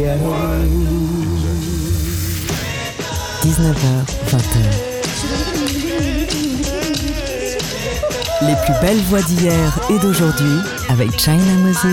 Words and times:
19h, 0.00 0.16
20h. 4.30 4.56
Les 8.46 8.56
plus 8.64 8.72
belles 8.80 9.02
voix 9.08 9.20
d'hier 9.20 9.78
et 9.90 9.98
d'aujourd'hui 9.98 10.60
avec 10.88 11.20
China 11.20 11.52
Moses. 11.58 11.84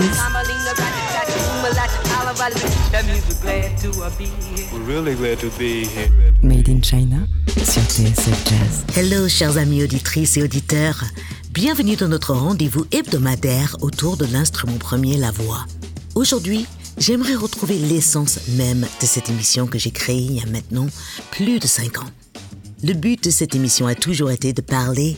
Made 6.42 6.68
in 6.70 6.80
China 6.82 7.16
sur 7.62 7.82
TSF 7.82 8.48
Jazz. 8.48 8.84
Hello, 8.96 9.28
chers 9.28 9.58
amis 9.58 9.82
auditrices 9.82 10.38
et 10.38 10.42
auditeurs. 10.42 11.04
Bienvenue 11.50 11.96
dans 11.96 12.08
notre 12.08 12.32
rendez-vous 12.32 12.86
hebdomadaire 12.90 13.76
autour 13.82 14.16
de 14.16 14.24
l'instrument 14.32 14.78
premier, 14.78 15.18
la 15.18 15.30
voix. 15.30 15.66
Aujourd'hui, 16.14 16.66
j'aimerais 16.98 17.34
retrouver 17.34 17.78
l'essence 17.78 18.38
même 18.56 18.86
de 19.00 19.06
cette 19.06 19.28
émission 19.28 19.66
que 19.66 19.78
j'ai 19.78 19.90
créée 19.90 20.20
il 20.20 20.36
y 20.36 20.42
a 20.42 20.46
maintenant 20.46 20.86
plus 21.30 21.58
de 21.58 21.66
5 21.66 21.98
ans. 21.98 22.10
Le 22.82 22.92
but 22.92 23.24
de 23.24 23.30
cette 23.30 23.54
émission 23.54 23.86
a 23.86 23.94
toujours 23.94 24.30
été 24.30 24.52
de 24.52 24.62
parler 24.62 25.16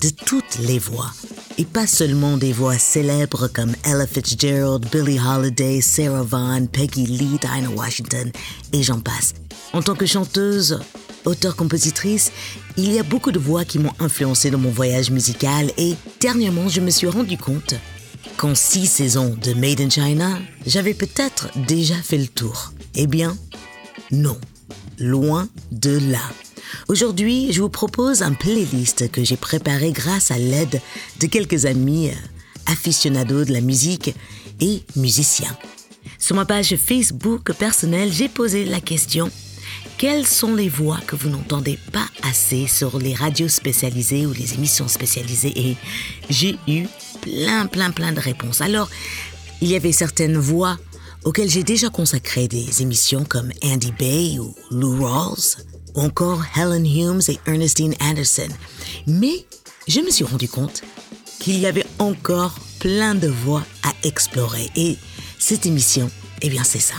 de 0.00 0.08
toutes 0.08 0.58
les 0.60 0.78
voix, 0.78 1.12
et 1.58 1.64
pas 1.64 1.86
seulement 1.86 2.36
des 2.36 2.52
voix 2.52 2.76
célèbres 2.76 3.46
comme 3.46 3.72
Ella 3.84 4.06
Fitzgerald, 4.06 4.84
Billie 4.90 5.20
Holiday, 5.20 5.80
Sarah 5.80 6.24
Vaughan, 6.24 6.66
Peggy 6.66 7.06
Lee, 7.06 7.38
Dinah 7.40 7.70
Washington, 7.70 8.32
et 8.72 8.82
j'en 8.82 8.98
passe. 8.98 9.34
En 9.72 9.80
tant 9.80 9.94
que 9.94 10.06
chanteuse, 10.06 10.80
auteure-compositrice, 11.24 12.32
il 12.76 12.92
y 12.92 12.98
a 12.98 13.04
beaucoup 13.04 13.30
de 13.30 13.38
voix 13.38 13.64
qui 13.64 13.78
m'ont 13.78 13.92
influencé 14.00 14.50
dans 14.50 14.58
mon 14.58 14.70
voyage 14.70 15.10
musical 15.10 15.70
et 15.78 15.94
dernièrement, 16.20 16.68
je 16.68 16.80
me 16.80 16.90
suis 16.90 17.06
rendu 17.06 17.38
compte 17.38 17.74
qu'en 18.36 18.54
six 18.54 18.86
saisons 18.86 19.36
de 19.42 19.52
Made 19.54 19.80
in 19.80 19.90
China, 19.90 20.38
j'avais 20.66 20.94
peut-être 20.94 21.48
déjà 21.66 21.94
fait 21.94 22.18
le 22.18 22.28
tour. 22.28 22.72
Eh 22.94 23.06
bien, 23.06 23.36
non. 24.10 24.38
Loin 24.98 25.48
de 25.70 25.98
là. 26.10 26.22
Aujourd'hui, 26.88 27.52
je 27.52 27.60
vous 27.60 27.68
propose 27.68 28.22
un 28.22 28.32
playlist 28.32 29.10
que 29.10 29.24
j'ai 29.24 29.36
préparé 29.36 29.92
grâce 29.92 30.30
à 30.30 30.38
l'aide 30.38 30.80
de 31.20 31.26
quelques 31.26 31.66
amis 31.66 32.10
euh, 32.10 32.14
aficionados 32.66 33.44
de 33.44 33.52
la 33.52 33.60
musique 33.60 34.14
et 34.60 34.82
musiciens. 34.96 35.56
Sur 36.18 36.36
ma 36.36 36.44
page 36.44 36.76
Facebook 36.76 37.52
personnelle, 37.52 38.12
j'ai 38.12 38.28
posé 38.28 38.64
la 38.64 38.80
question 38.80 39.30
quelles 40.02 40.26
sont 40.26 40.56
les 40.56 40.68
voix 40.68 40.98
que 41.06 41.14
vous 41.14 41.28
n'entendez 41.28 41.78
pas 41.92 42.08
assez 42.22 42.66
sur 42.66 42.98
les 42.98 43.14
radios 43.14 43.46
spécialisées 43.46 44.26
ou 44.26 44.32
les 44.32 44.54
émissions 44.54 44.88
spécialisées? 44.88 45.52
Et 45.56 45.76
j'ai 46.28 46.56
eu 46.66 46.86
plein, 47.22 47.66
plein, 47.66 47.90
plein 47.90 48.12
de 48.12 48.20
réponses. 48.20 48.60
Alors, 48.60 48.90
il 49.62 49.68
y 49.68 49.76
avait 49.76 49.92
certaines 49.92 50.36
voix 50.36 50.76
auxquelles 51.24 51.48
j'ai 51.48 51.62
déjà 51.62 51.88
consacré 51.88 52.48
des 52.48 52.82
émissions 52.82 53.24
comme 53.24 53.50
Andy 53.64 53.92
Bay 53.92 54.38
ou 54.38 54.54
Lou 54.70 55.02
Rawls, 55.02 55.64
ou 55.94 56.00
encore 56.00 56.42
Helen 56.56 56.84
Humes 56.84 57.22
et 57.28 57.38
Ernestine 57.46 57.94
Anderson. 58.00 58.48
Mais 59.06 59.46
je 59.88 60.00
me 60.00 60.10
suis 60.10 60.24
rendu 60.24 60.48
compte 60.48 60.82
qu'il 61.38 61.58
y 61.58 61.66
avait 61.66 61.86
encore 61.98 62.56
plein 62.80 63.14
de 63.14 63.28
voix 63.28 63.64
à 63.84 63.92
explorer. 64.06 64.68
Et 64.76 64.96
cette 65.38 65.64
émission, 65.64 66.10
eh 66.42 66.50
bien 66.50 66.64
c'est 66.64 66.80
ça. 66.80 66.96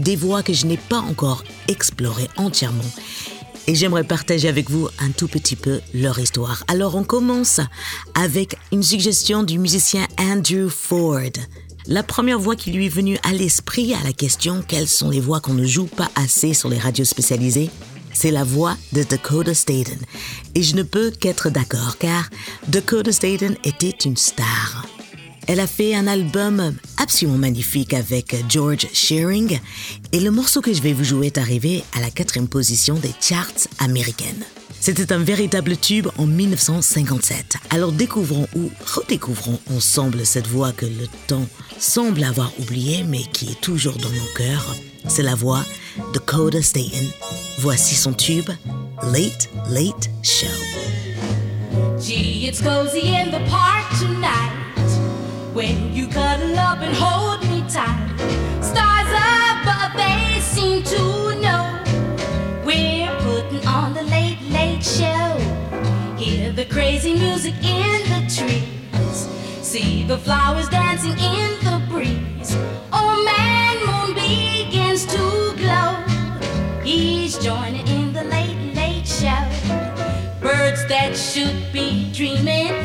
Des 0.00 0.16
voix 0.16 0.42
que 0.42 0.52
je 0.52 0.66
n'ai 0.66 0.76
pas 0.76 0.98
encore 0.98 1.44
explorées 1.68 2.28
entièrement. 2.36 2.84
Et 3.66 3.74
j'aimerais 3.74 4.04
partager 4.04 4.48
avec 4.48 4.70
vous 4.70 4.88
un 4.98 5.10
tout 5.10 5.28
petit 5.28 5.56
peu 5.56 5.80
leur 5.94 6.18
histoire. 6.18 6.64
Alors 6.68 6.96
on 6.96 7.04
commence 7.04 7.60
avec 8.14 8.56
une 8.72 8.82
suggestion 8.82 9.42
du 9.42 9.58
musicien 9.58 10.06
Andrew 10.18 10.68
Ford. 10.68 11.30
La 11.86 12.02
première 12.02 12.38
voix 12.38 12.56
qui 12.56 12.72
lui 12.72 12.86
est 12.86 12.90
venue 12.90 13.18
à 13.22 13.32
l'esprit 13.32 13.94
à 13.94 14.02
la 14.04 14.12
question 14.12 14.62
quelles 14.66 14.88
sont 14.88 15.10
les 15.10 15.20
voix 15.20 15.40
qu'on 15.40 15.54
ne 15.54 15.66
joue 15.66 15.86
pas 15.86 16.10
assez 16.14 16.54
sur 16.54 16.68
les 16.68 16.78
radios 16.78 17.04
spécialisées 17.04 17.70
c'est 18.14 18.30
la 18.30 18.44
voix 18.44 18.76
de 18.92 19.02
Dakota 19.02 19.52
Staten. 19.54 19.98
Et 20.54 20.62
je 20.62 20.76
ne 20.76 20.82
peux 20.82 21.10
qu'être 21.10 21.50
d'accord 21.50 21.98
car 21.98 22.30
Dakota 22.68 23.12
Staten 23.12 23.56
était 23.64 23.90
une 23.90 24.16
star. 24.16 24.86
Elle 25.46 25.60
a 25.60 25.66
fait 25.66 25.94
un 25.94 26.06
album 26.06 26.74
absolument 26.96 27.36
magnifique 27.36 27.92
avec 27.92 28.34
George 28.48 28.88
Shearing 28.92 29.58
et 30.12 30.20
le 30.20 30.30
morceau 30.30 30.62
que 30.62 30.72
je 30.72 30.80
vais 30.80 30.94
vous 30.94 31.04
jouer 31.04 31.26
est 31.26 31.38
arrivé 31.38 31.84
à 31.94 32.00
la 32.00 32.10
quatrième 32.10 32.48
position 32.48 32.94
des 32.94 33.12
charts 33.20 33.68
américaines. 33.78 34.44
C'était 34.80 35.12
un 35.12 35.18
véritable 35.18 35.76
tube 35.76 36.08
en 36.18 36.26
1957. 36.26 37.56
Alors 37.70 37.92
découvrons 37.92 38.48
ou 38.56 38.70
redécouvrons 38.86 39.58
ensemble 39.74 40.24
cette 40.24 40.46
voix 40.46 40.72
que 40.72 40.86
le 40.86 41.08
temps 41.26 41.46
semble 41.78 42.24
avoir 42.24 42.50
oubliée 42.58 43.04
mais 43.04 43.22
qui 43.32 43.50
est 43.50 43.60
toujours 43.60 43.96
dans 43.98 44.10
nos 44.10 44.34
cœurs. 44.36 44.74
C'est 45.08 45.22
la 45.22 45.34
voix 45.34 45.62
de 45.98 46.14
Dakota 46.14 46.62
Staten. 46.62 47.06
Voici 47.58 47.94
son 47.94 48.14
tube 48.14 48.48
Late 49.12 49.50
Late 49.70 50.10
Show. 50.22 50.46
Gee, 52.00 52.46
it's 52.46 52.60
cozy 52.62 53.14
in 53.14 53.30
the 53.30 53.40
park 53.50 53.86
tonight 53.98 54.73
when 55.54 55.94
you 55.94 56.08
cuddle 56.08 56.58
up 56.58 56.80
and 56.80 56.94
hold 56.96 57.40
me 57.48 57.62
tight. 57.70 58.10
Stars 58.60 59.08
above, 59.08 59.92
they 59.96 60.40
seem 60.40 60.82
to 60.82 61.40
know 61.40 61.80
we're 62.66 63.14
putting 63.20 63.64
on 63.64 63.94
the 63.94 64.02
late 64.02 64.40
late 64.50 64.82
show. 64.82 65.38
Hear 66.18 66.50
the 66.50 66.64
crazy 66.64 67.14
music 67.14 67.54
in 67.62 68.00
the 68.10 68.22
trees, 68.34 69.28
see 69.62 70.02
the 70.02 70.18
flowers 70.18 70.68
dancing 70.68 71.12
in 71.12 71.50
the 71.64 71.80
breeze. 71.88 72.56
Oh 72.92 73.22
man, 73.24 73.76
moon 73.86 74.14
begins 74.14 75.06
to 75.06 75.54
glow. 75.56 75.94
He's 76.82 77.38
joining 77.38 77.86
in 77.86 78.12
the 78.12 78.24
late 78.24 78.74
late 78.74 79.06
show. 79.06 79.44
Birds 80.40 80.84
that 80.88 81.16
should 81.16 81.72
be 81.72 82.10
dreaming, 82.12 82.83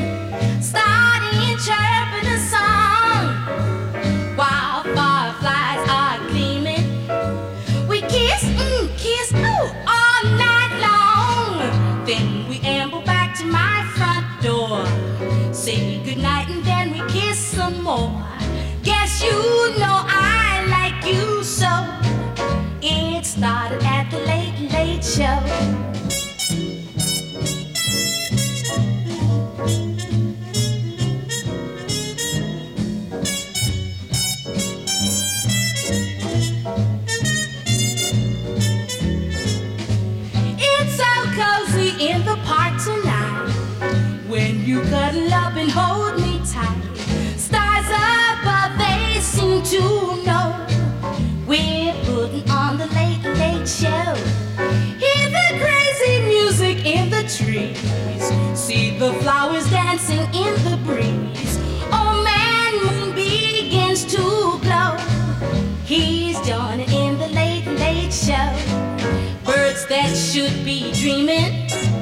that 70.01 70.16
should 70.16 70.63
be 70.63 70.94
dreaming 70.94 71.99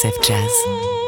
TSF 0.00 0.18
Jazz. 0.22 0.99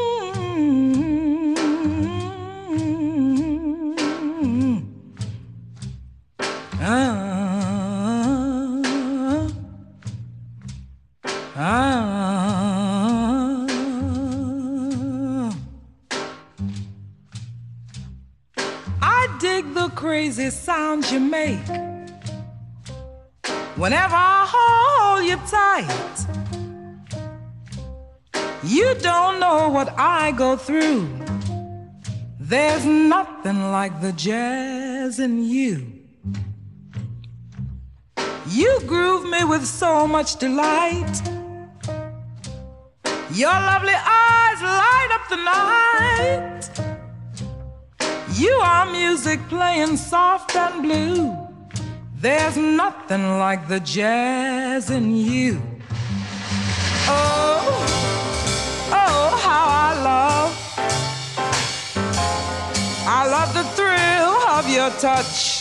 In 35.03 35.43
you. 35.43 35.85
You 38.47 38.79
groove 38.87 39.25
me 39.29 39.43
with 39.43 39.65
so 39.65 40.07
much 40.07 40.37
delight. 40.37 41.13
Your 43.33 43.51
lovely 43.69 43.93
eyes 43.93 44.59
light 44.61 45.09
up 45.17 45.25
the 45.33 45.41
night. 45.57 46.63
You 48.35 48.53
are 48.71 48.85
music 48.89 49.39
playing 49.49 49.97
soft 49.97 50.55
and 50.55 50.81
blue. 50.81 51.35
There's 52.15 52.55
nothing 52.55 53.37
like 53.39 53.67
the 53.67 53.81
jazz 53.81 54.89
in 54.89 55.13
you. 55.13 55.61
Oh, 57.09 57.61
oh, 59.01 59.25
how 59.47 59.65
I 59.87 59.91
love. 60.11 60.51
I 63.05 63.27
love 63.35 63.53
the 63.53 63.65
thrill 63.75 64.32
of 64.63 64.69
your 64.69 64.89
touch. 64.91 65.59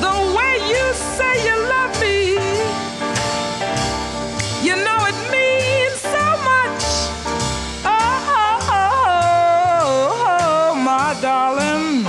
The 0.00 0.14
way 0.36 0.54
you 0.68 0.84
say 0.94 1.34
you 1.46 1.56
love 1.56 2.00
me. 2.00 2.34
You 4.62 4.76
know 4.76 5.00
it 5.10 5.18
means 5.30 5.98
so 6.00 6.26
much. 6.50 6.82
Oh, 7.84 8.18
oh, 8.38 8.58
oh, 8.70 8.98
oh, 10.28 10.74
my 10.74 11.16
darling. 11.20 12.04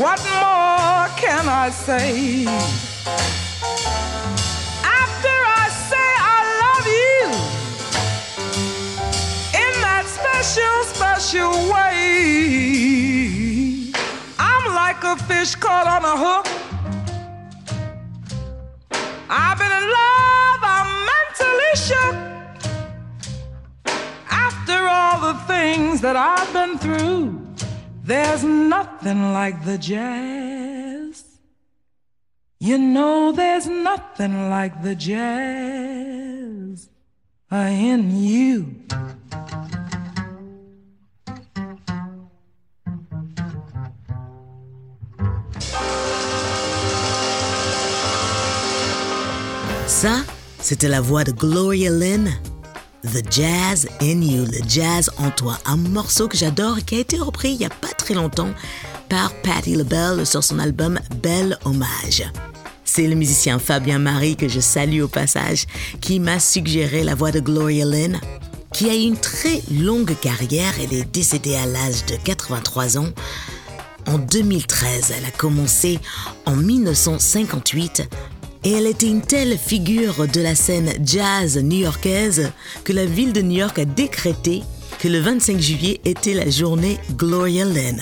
What 0.00 0.20
more 0.40 1.08
can 1.16 1.48
I 1.48 1.70
say? 1.70 2.46
Special 11.30 11.54
way, 11.72 13.22
I'm 14.36 14.74
like 14.74 15.04
a 15.04 15.16
fish 15.28 15.54
caught 15.54 15.86
on 15.86 16.04
a 16.04 16.16
hook. 16.24 16.46
I've 19.28 19.58
been 19.58 19.70
in 19.80 19.86
love, 20.00 20.60
I'm 20.76 21.06
mentally 21.12 21.74
shook. 21.86 22.16
After 24.28 24.78
all 24.88 25.20
the 25.32 25.38
things 25.46 26.00
that 26.00 26.16
I've 26.16 26.52
been 26.52 26.78
through, 26.78 27.40
there's 28.02 28.42
nothing 28.42 29.32
like 29.32 29.64
the 29.64 29.78
jazz. 29.78 31.24
You 32.58 32.76
know, 32.78 33.30
there's 33.30 33.68
nothing 33.68 34.50
like 34.50 34.82
the 34.82 34.96
jazz 34.96 36.88
in 37.52 38.16
you. 38.16 38.74
Ça, 50.00 50.24
c'était 50.62 50.88
la 50.88 51.02
voix 51.02 51.24
de 51.24 51.32
Gloria 51.32 51.90
Lynn. 51.90 52.32
The 53.04 53.22
Jazz 53.30 53.86
in 54.00 54.22
You, 54.22 54.46
le 54.46 54.66
jazz 54.66 55.10
en 55.18 55.30
toi, 55.30 55.58
un 55.66 55.76
morceau 55.76 56.26
que 56.26 56.38
j'adore 56.38 56.78
et 56.78 56.82
qui 56.82 56.94
a 56.94 57.00
été 57.00 57.18
repris 57.18 57.50
il 57.50 57.58
n'y 57.58 57.66
a 57.66 57.68
pas 57.68 57.92
très 57.98 58.14
longtemps 58.14 58.48
par 59.10 59.30
Patti 59.42 59.74
LaBelle 59.74 60.24
sur 60.24 60.42
son 60.42 60.58
album 60.58 60.98
Belle 61.22 61.58
Hommage. 61.66 62.24
C'est 62.82 63.08
le 63.08 63.14
musicien 63.14 63.58
Fabien 63.58 63.98
Marie 63.98 64.36
que 64.36 64.48
je 64.48 64.60
salue 64.60 65.02
au 65.02 65.08
passage 65.08 65.66
qui 66.00 66.18
m'a 66.18 66.40
suggéré 66.40 67.04
la 67.04 67.14
voix 67.14 67.30
de 67.30 67.40
Gloria 67.40 67.84
Lynn, 67.84 68.18
qui 68.72 68.88
a 68.88 68.94
eu 68.94 69.02
une 69.02 69.18
très 69.18 69.60
longue 69.70 70.18
carrière. 70.18 70.72
Elle 70.82 70.94
est 70.94 71.12
décédée 71.12 71.56
à 71.56 71.66
l'âge 71.66 72.06
de 72.06 72.16
83 72.24 72.96
ans. 72.96 73.10
En 74.06 74.16
2013, 74.16 75.12
elle 75.18 75.26
a 75.26 75.30
commencé 75.30 76.00
en 76.46 76.56
1958 76.56 78.08
et 78.64 78.72
elle 78.72 78.86
était 78.86 79.08
une 79.08 79.22
telle 79.22 79.56
figure 79.56 80.26
de 80.28 80.40
la 80.40 80.54
scène 80.54 80.92
jazz 81.04 81.56
new-yorkaise 81.58 82.52
que 82.84 82.92
la 82.92 83.06
ville 83.06 83.32
de 83.32 83.42
New 83.42 83.58
York 83.58 83.78
a 83.78 83.84
décrété 83.84 84.62
que 84.98 85.08
le 85.08 85.20
25 85.20 85.58
juillet 85.58 86.00
était 86.04 86.34
la 86.34 86.50
journée 86.50 86.98
Gloria 87.16 87.64
Lynn. 87.64 88.00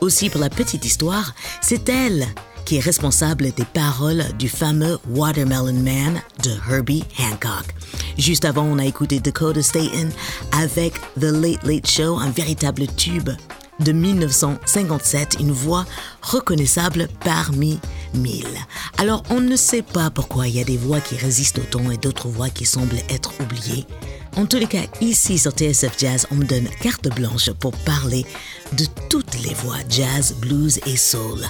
Aussi 0.00 0.28
pour 0.28 0.40
la 0.40 0.50
petite 0.50 0.84
histoire, 0.84 1.34
c'est 1.60 1.88
elle 1.88 2.26
qui 2.64 2.76
est 2.76 2.80
responsable 2.80 3.52
des 3.52 3.64
paroles 3.64 4.24
du 4.38 4.48
fameux 4.48 4.98
Watermelon 5.08 5.72
Man 5.72 6.20
de 6.42 6.50
Herbie 6.68 7.04
Hancock. 7.20 7.64
Juste 8.18 8.44
avant, 8.44 8.64
on 8.64 8.78
a 8.78 8.84
écouté 8.84 9.20
Dakota 9.20 9.62
Staten 9.62 10.10
avec 10.50 10.94
The 11.20 11.30
Late 11.30 11.62
Late 11.62 11.88
Show, 11.88 12.18
un 12.18 12.30
véritable 12.30 12.86
tube 12.96 13.30
de 13.80 13.92
1957, 13.92 15.36
une 15.40 15.52
voix 15.52 15.86
reconnaissable 16.22 17.08
parmi 17.24 17.78
mille. 18.14 18.46
Alors 18.98 19.22
on 19.30 19.40
ne 19.40 19.56
sait 19.56 19.82
pas 19.82 20.10
pourquoi 20.10 20.48
il 20.48 20.56
y 20.56 20.60
a 20.60 20.64
des 20.64 20.76
voix 20.76 21.00
qui 21.00 21.16
résistent 21.16 21.58
au 21.58 21.62
temps 21.62 21.90
et 21.90 21.96
d'autres 21.96 22.28
voix 22.28 22.50
qui 22.50 22.64
semblent 22.64 23.02
être 23.08 23.32
oubliées. 23.40 23.86
En 24.36 24.44
tous 24.44 24.58
les 24.58 24.66
cas, 24.66 24.82
ici 25.00 25.38
sur 25.38 25.52
TSF 25.52 25.98
Jazz, 25.98 26.26
on 26.30 26.34
me 26.34 26.44
donne 26.44 26.68
carte 26.80 27.08
blanche 27.14 27.50
pour 27.52 27.72
parler 27.72 28.26
de 28.72 28.84
toutes 29.08 29.42
les 29.42 29.54
voix 29.54 29.78
jazz, 29.88 30.34
blues 30.40 30.78
et 30.86 30.96
soul. 30.96 31.40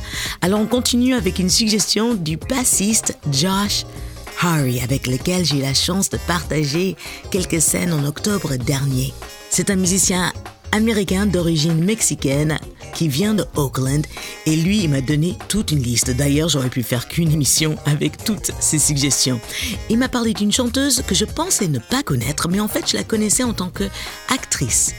Alors 0.40 0.60
on 0.60 0.66
continue 0.66 1.14
avec 1.14 1.38
une 1.38 1.50
suggestion 1.50 2.14
du 2.14 2.36
bassiste 2.36 3.18
Josh 3.32 3.84
Harry, 4.40 4.80
avec 4.80 5.06
lequel 5.06 5.44
j'ai 5.44 5.58
eu 5.58 5.62
la 5.62 5.74
chance 5.74 6.10
de 6.10 6.18
partager 6.26 6.96
quelques 7.30 7.60
scènes 7.60 7.92
en 7.92 8.04
octobre 8.04 8.56
dernier. 8.56 9.12
C'est 9.50 9.70
un 9.70 9.76
musicien 9.76 10.32
américain 10.76 11.24
d'origine 11.24 11.82
mexicaine 11.82 12.58
qui 12.94 13.08
vient 13.08 13.32
de 13.32 13.46
Oakland 13.56 14.06
et 14.44 14.54
lui 14.54 14.84
il 14.84 14.90
m'a 14.90 15.00
donné 15.00 15.36
toute 15.48 15.72
une 15.72 15.82
liste. 15.82 16.10
D'ailleurs 16.10 16.50
j'aurais 16.50 16.68
pu 16.68 16.82
faire 16.82 17.08
qu'une 17.08 17.32
émission 17.32 17.76
avec 17.86 18.22
toutes 18.22 18.52
ses 18.60 18.78
suggestions. 18.78 19.40
Il 19.88 19.98
m'a 19.98 20.10
parlé 20.10 20.34
d'une 20.34 20.52
chanteuse 20.52 21.02
que 21.06 21.14
je 21.14 21.24
pensais 21.24 21.66
ne 21.66 21.78
pas 21.78 22.02
connaître 22.02 22.48
mais 22.48 22.60
en 22.60 22.68
fait 22.68 22.90
je 22.90 22.96
la 22.96 23.04
connaissais 23.04 23.42
en 23.42 23.54
tant 23.54 23.70
qu'actrice. 23.70 24.94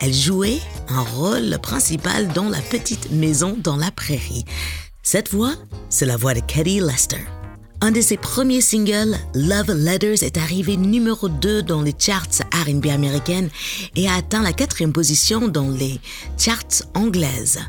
Elle 0.00 0.14
jouait 0.14 0.60
un 0.88 1.02
rôle 1.02 1.58
principal 1.62 2.28
dans 2.28 2.48
La 2.48 2.60
Petite 2.60 3.10
Maison 3.10 3.56
dans 3.62 3.76
la 3.76 3.90
Prairie. 3.90 4.46
Cette 5.02 5.30
voix, 5.30 5.52
c'est 5.90 6.06
la 6.06 6.16
voix 6.16 6.34
de 6.34 6.40
Katie 6.40 6.80
Lester. 6.80 7.37
Un 7.80 7.92
de 7.92 8.00
ses 8.00 8.16
premiers 8.16 8.60
singles, 8.60 9.16
Love 9.34 9.70
Letters, 9.72 10.24
est 10.24 10.36
arrivé 10.36 10.76
numéro 10.76 11.28
2 11.28 11.62
dans 11.62 11.80
les 11.80 11.94
charts 11.96 12.42
RB 12.52 12.86
américaines 12.86 13.50
et 13.94 14.08
a 14.08 14.14
atteint 14.14 14.42
la 14.42 14.52
quatrième 14.52 14.92
position 14.92 15.46
dans 15.46 15.70
les 15.70 16.00
charts 16.36 16.82
anglaises. 16.94 17.60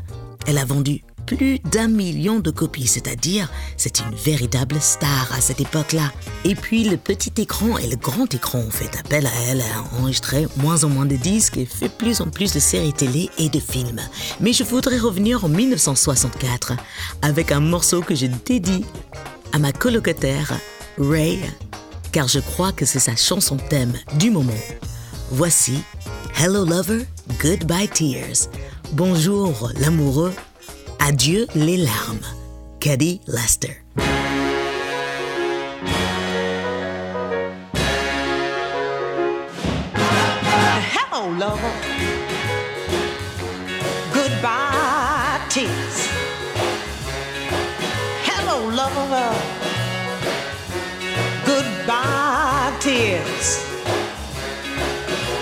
Elle 0.48 0.58
a 0.58 0.64
vendu 0.64 1.04
plus 1.26 1.60
d'un 1.60 1.86
million 1.86 2.40
de 2.40 2.50
copies, 2.50 2.88
c'est-à-dire 2.88 3.48
c'est 3.76 4.00
une 4.00 4.12
véritable 4.16 4.80
star 4.80 5.32
à 5.32 5.40
cette 5.40 5.60
époque-là. 5.60 6.12
Et 6.44 6.56
puis 6.56 6.82
le 6.82 6.96
petit 6.96 7.32
écran 7.40 7.78
et 7.78 7.86
le 7.86 7.96
grand 7.96 8.34
écran 8.34 8.58
ont 8.58 8.70
fait 8.70 8.98
appel 8.98 9.26
à 9.26 9.32
elle, 9.46 9.60
a 9.60 10.00
enregistré 10.00 10.48
moins 10.56 10.82
en 10.82 10.88
moins 10.88 11.06
de 11.06 11.14
disques 11.14 11.56
et 11.56 11.66
fait 11.66 11.88
plus 11.88 12.20
en 12.20 12.30
plus 12.30 12.52
de 12.52 12.58
séries 12.58 12.92
télé 12.92 13.30
et 13.38 13.48
de 13.48 13.60
films. 13.60 14.00
Mais 14.40 14.52
je 14.52 14.64
voudrais 14.64 14.98
revenir 14.98 15.44
en 15.44 15.48
1964 15.48 16.72
avec 17.22 17.52
un 17.52 17.60
morceau 17.60 18.00
que 18.00 18.16
je 18.16 18.26
dédie 18.26 18.84
à 19.52 19.58
ma 19.58 19.72
colocataire 19.72 20.52
Ray, 20.98 21.40
car 22.12 22.28
je 22.28 22.40
crois 22.40 22.72
que 22.72 22.84
c'est 22.84 22.98
sa 22.98 23.16
chanson 23.16 23.56
thème 23.56 23.92
du 24.14 24.30
moment. 24.30 24.52
Voici 25.30 25.82
Hello 26.38 26.64
Lover, 26.64 27.06
Goodbye 27.40 27.88
Tears. 27.88 28.48
Bonjour 28.92 29.70
l'amoureux, 29.78 30.34
adieu 30.98 31.46
les 31.54 31.76
larmes. 31.76 32.20
Caddy 32.80 33.20
Lester. 33.26 33.82
Hello, 41.12 41.32
lover. 41.38 42.19
Tears. 52.90 53.48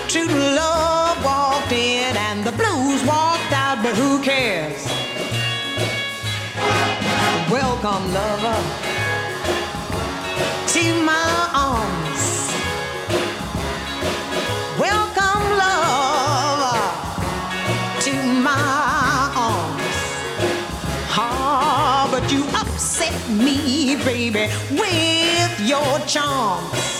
True 0.07 0.35
love 0.61 1.17
walked 1.25 1.71
in 1.71 2.11
and 2.27 2.43
the 2.43 2.51
blues 2.51 3.01
walked 3.13 3.51
out, 3.63 3.77
but 3.81 3.95
who 4.01 4.21
cares? 4.21 4.81
Welcome, 7.49 8.03
lover, 8.17 8.59
to 10.73 10.83
my 11.11 11.31
arms. 11.71 12.23
Welcome, 14.85 15.45
lover, 15.63 16.79
to 18.05 18.13
my 18.49 18.69
arms. 19.49 19.97
Ah, 21.17 22.07
but 22.11 22.31
you 22.31 22.43
upset 22.61 23.17
me, 23.29 23.95
baby, 24.05 24.45
with 24.69 25.53
your 25.71 25.99
charms. 26.05 26.98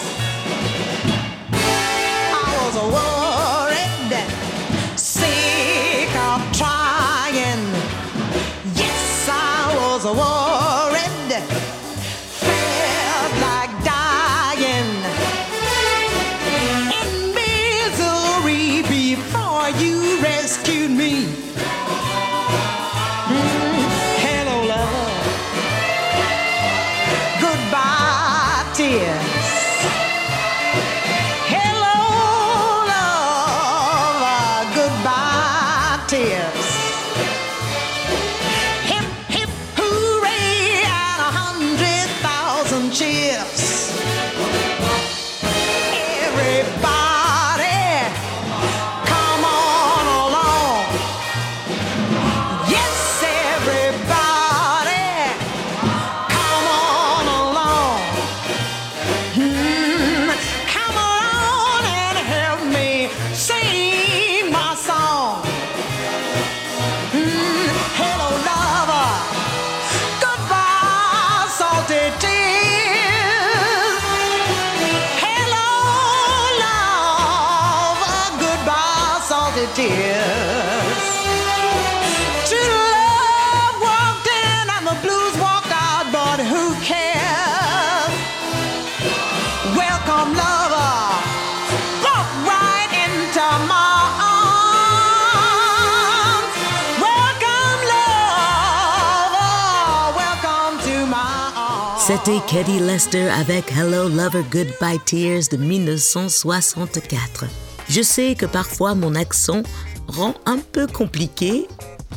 C'était 102.09 102.39
Katie 102.47 102.79
Lester 102.79 103.29
avec 103.29 103.71
Hello 103.71 104.09
Lover 104.09 104.41
Goodbye 104.51 104.97
Tears 105.05 105.43
de 105.51 105.57
1964. 105.57 107.45
Je 107.87 108.01
sais 108.01 108.33
que 108.33 108.47
parfois 108.47 108.95
mon 108.95 109.13
accent 109.13 109.61
rend 110.07 110.33
un 110.47 110.57
peu 110.57 110.87
compliqué 110.87 111.67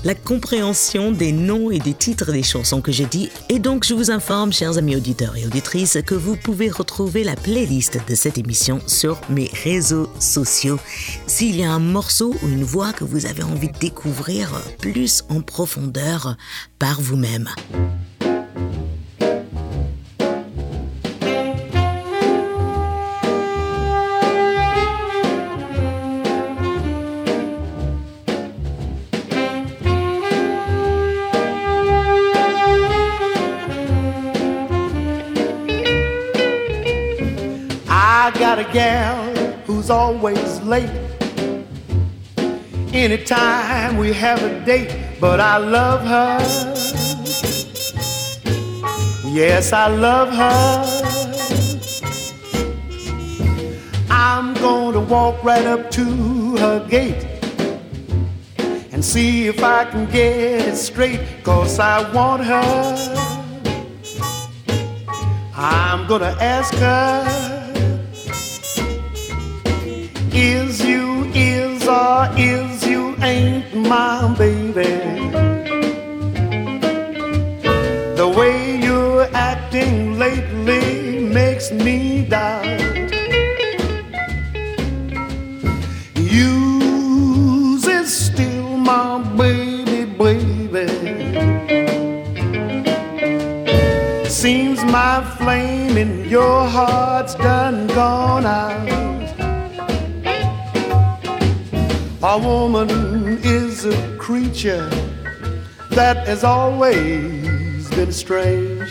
la 0.02 0.14
compréhension 0.14 1.12
des 1.12 1.32
noms 1.32 1.70
et 1.70 1.78
des 1.78 1.92
titres 1.92 2.32
des 2.32 2.42
chansons 2.42 2.80
que 2.80 2.90
je 2.90 3.04
dis 3.04 3.28
et 3.50 3.58
donc 3.58 3.84
je 3.84 3.92
vous 3.92 4.11
informe, 4.11 4.50
chers 4.50 4.78
amis 4.78 4.96
auditeurs 4.96 5.37
et 5.37 5.44
auditrices, 5.44 5.99
que 6.06 6.14
vous 6.14 6.37
pouvez 6.37 6.70
retrouver 6.70 7.22
la 7.22 7.37
playlist 7.37 7.99
de 8.08 8.14
cette 8.14 8.38
émission 8.38 8.80
sur 8.87 9.20
mes 9.28 9.50
réseaux 9.62 10.08
sociaux. 10.18 10.78
S'il 11.26 11.56
y 11.56 11.64
a 11.64 11.70
un 11.70 11.80
morceau 11.80 12.34
ou 12.42 12.49
une 12.49 12.64
voix 12.64 12.94
que 12.94 13.04
vous 13.04 13.26
avez 13.26 13.42
envie 13.42 13.68
de 13.68 13.78
découvrir 13.78 14.58
plus 14.78 15.22
en 15.28 15.42
profondeur 15.42 16.38
par 16.78 16.99
vous-même. 16.99 17.50
Got 38.54 38.68
a 38.68 38.73
gal 38.75 39.35
who's 39.64 39.88
always 39.88 40.61
late. 40.61 40.90
Anytime 42.92 43.97
we 43.97 44.12
have 44.12 44.42
a 44.42 44.62
date, 44.66 44.94
but 45.18 45.40
I 45.40 45.56
love 45.56 46.02
her. 46.02 46.38
Yes, 49.25 49.73
I 49.73 49.87
love 49.87 50.28
her. 50.35 50.85
I'm 54.11 54.52
to 54.54 55.00
walk 55.00 55.42
right 55.42 55.64
up 55.64 55.90
to 55.92 56.56
her 56.59 56.87
gate 56.90 57.25
and 58.92 59.02
see 59.02 59.47
if 59.47 59.64
I 59.64 59.87
can 59.87 60.04
get 60.04 60.68
it 60.68 60.76
straight, 60.76 61.21
cause 61.42 61.78
I 61.78 61.97
want 62.12 62.44
her. 62.44 63.32
I'm 65.54 66.06
gonna 66.06 66.37
ask 66.38 66.75
her 66.75 67.51
is 72.38 72.87
you 72.87 73.17
ain't 73.23 73.75
my 73.75 74.35
baby. 74.38 74.93
The 78.17 78.29
way 78.37 78.76
you're 78.76 79.29
acting 79.35 80.19
lately 80.19 81.21
makes 81.21 81.73
me 81.73 82.25
doubt. 82.26 82.64
You 86.17 87.79
is 87.99 88.11
still 88.26 88.76
my 88.76 89.19
baby, 89.37 90.05
baby. 90.05 90.88
Seems 94.29 94.85
my 94.85 95.25
flame 95.38 95.97
in 95.97 96.29
your 96.29 96.67
heart's 96.69 97.12
A 102.33 102.39
woman 102.39 102.89
is 103.45 103.85
a 103.85 104.17
creature 104.17 104.89
that 105.91 106.27
has 106.27 106.45
always 106.45 107.91
been 107.91 108.11
strange. 108.11 108.89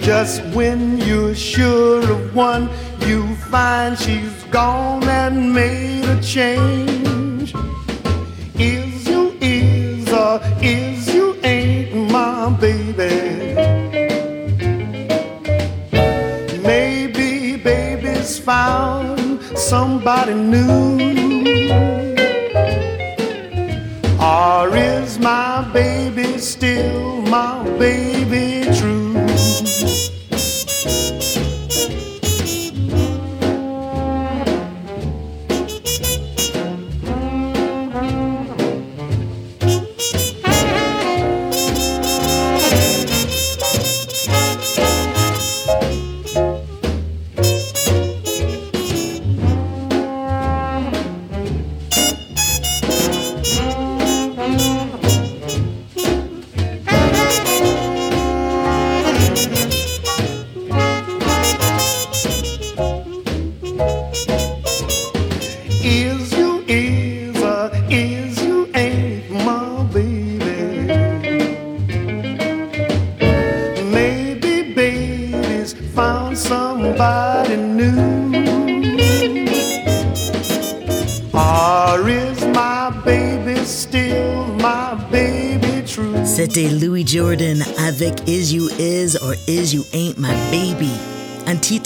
Just 0.00 0.42
when 0.54 0.96
you're 1.02 1.34
sure 1.34 2.00
of 2.00 2.34
one, 2.34 2.70
you 3.00 3.36
find 3.52 3.98
she's 3.98 4.44
gone 4.44 5.04
and 5.04 5.52
made 5.52 6.06
a 6.06 6.18
change. 6.22 7.52
Is 8.54 9.06
you 9.06 9.36
is 9.42 10.10
or 10.10 10.40
is 10.62 11.14
you 11.14 11.36
ain't 11.44 12.10
my 12.10 12.48
baby? 12.58 13.54
Maybe 16.62 17.58
baby's 17.58 18.38
found 18.38 19.42
somebody 19.58 20.32
new. 20.32 21.19
Or 24.30 24.76
is 24.76 25.18
my 25.18 25.68
baby 25.72 26.38
still 26.38 26.99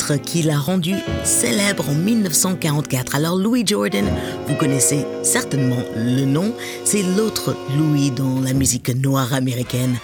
titre 0.05 0.17
qu'il 0.17 0.51
a 0.51 0.59
rendu 0.59 0.97
célèbre 1.25 1.89
en 1.89 1.95
1944. 1.95 3.15
Alors 3.15 3.37
Louis 3.37 3.65
Jordan, 3.67 4.05
vous 4.47 4.55
connaissez 4.55 5.07
certainement 5.23 5.83
le 5.97 6.25
nom, 6.25 6.55
c'est 6.85 7.03
l'autre 7.03 7.57
Louis 7.77 8.11
dans 8.11 8.41
la 8.41 8.53
musique 8.53 8.91
noire 8.91 9.33
américaine. 9.33 9.97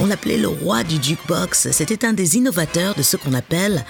On 0.00 0.06
l'appelait 0.06 0.38
le 0.38 0.48
roi 0.48 0.82
du 0.82 1.00
jukebox, 1.00 1.70
c'était 1.70 2.04
un 2.04 2.14
des 2.14 2.36
innovateurs 2.36 2.94
de 2.96 3.02
ce 3.02 3.16
qu'on 3.16 3.34
appelle 3.34 3.84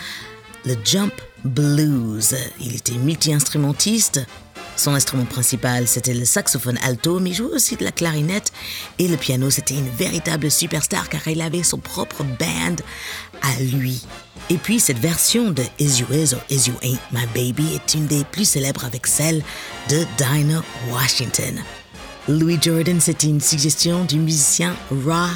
le 0.67 0.75
jump 0.85 1.15
blues. 1.45 2.35
Il 2.61 2.75
était 2.77 2.93
multi-instrumentiste, 2.93 4.21
son 4.79 4.95
instrument 4.95 5.25
principal, 5.25 5.89
c'était 5.89 6.15
le 6.15 6.25
saxophone 6.25 6.79
alto, 6.85 7.19
mais 7.19 7.31
il 7.31 7.35
jouait 7.35 7.55
aussi 7.55 7.75
de 7.75 7.85
la 7.85 7.91
clarinette 7.91 8.53
et 9.01 9.09
le 9.09 9.17
piano. 9.17 9.51
C'était 9.51 9.75
une 9.75 9.89
véritable 9.89 10.51
superstar 10.51 11.09
car 11.09 11.27
il 11.27 11.43
avait 11.43 11.65
son 11.65 11.79
propre 11.79 12.23
band 12.23 12.77
à 13.43 13.61
lui. 13.63 14.03
Et 14.51 14.57
puis 14.57 14.81
cette 14.81 14.99
version 14.99 15.51
de 15.51 15.63
Is 15.79 16.01
You 16.01 16.07
Is 16.13 16.35
or 16.35 16.41
Is 16.51 16.69
You 16.69 16.75
Ain't 16.83 17.01
My 17.13 17.27
Baby 17.35 17.75
est 17.75 17.95
une 17.95 18.07
des 18.07 18.25
plus 18.25 18.45
célèbres 18.47 18.85
avec 18.85 19.07
celle 19.07 19.43
de 19.91 20.05
Dinah 20.17 20.63
Washington. 20.91 21.63
Louis 22.29 22.59
Jordan, 22.61 23.01
c'était 23.01 23.29
une 23.29 23.41
suggestion 23.41 24.05
du 24.05 24.19
musicien 24.19 24.75
Ra 25.07 25.31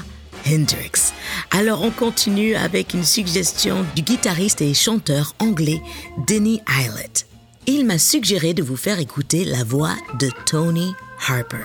Hendrix. 0.47 1.13
Alors 1.51 1.83
on 1.83 1.91
continue 1.91 2.55
avec 2.55 2.95
une 2.95 3.05
suggestion 3.05 3.85
du 3.95 4.03
guitariste 4.03 4.63
et 4.63 4.75
chanteur 4.75 5.35
anglais 5.39 5.83
Denny 6.27 6.61
Eilert 6.69 7.27
il 7.67 7.87
m'a 7.87 7.99
suggéré 7.99 8.55
de 8.55 8.63
vous 8.63 8.77
faire 8.77 8.99
écouter 8.99 9.45
la 9.45 9.63
voix 9.63 9.95
de 10.19 10.29
Tony 10.47 10.95
Harper. 11.29 11.65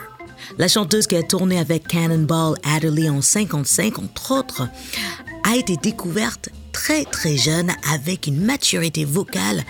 La 0.58 0.67
chanteuse 0.67 1.08
qui 1.08 1.15
a 1.15 1.24
tourné 1.24 1.60
avec 1.60 1.88
Cannonball 1.88 2.56
Adderley 2.63 3.10
en 3.10 3.22
55, 3.22 4.00
entre 4.00 4.32
autres, 4.32 4.70
a 5.48 5.56
été 5.56 5.77
découverte 5.77 6.50
très 6.74 7.06
très 7.06 7.38
jeune 7.38 7.72
avec 7.94 8.27
une 8.27 8.44
maturité 8.44 9.06
vocale 9.06 9.63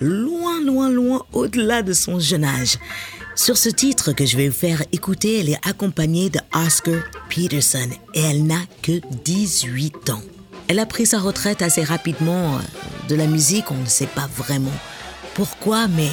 loin, 0.00 0.60
loin, 0.60 0.90
loin 0.90 1.24
au-delà 1.32 1.82
de 1.82 1.94
son 1.94 2.20
jeune 2.20 2.44
âge. 2.44 2.76
Sur 3.34 3.56
ce 3.56 3.70
titre 3.70 4.12
que 4.12 4.26
je 4.26 4.36
vais 4.36 4.48
vous 4.48 4.54
faire 4.54 4.82
écouter, 4.92 5.40
elle 5.40 5.48
est 5.48 5.66
accompagnée 5.66 6.28
de 6.28 6.40
Oscar 6.54 7.02
Peterson 7.30 7.88
et 8.12 8.20
elle 8.20 8.44
n'a 8.44 8.60
que 8.82 9.00
18 9.24 10.10
ans. 10.10 10.22
Elle 10.68 10.78
a 10.78 10.86
pris 10.86 11.06
sa 11.06 11.20
retraite 11.20 11.62
assez 11.62 11.84
rapidement 11.84 12.56
euh, 12.56 12.58
de 13.08 13.14
la 13.14 13.26
musique, 13.26 13.70
on 13.70 13.76
ne 13.76 13.86
sait 13.86 14.06
pas 14.06 14.28
vraiment 14.36 14.78
pourquoi, 15.34 15.88
mais 15.88 16.10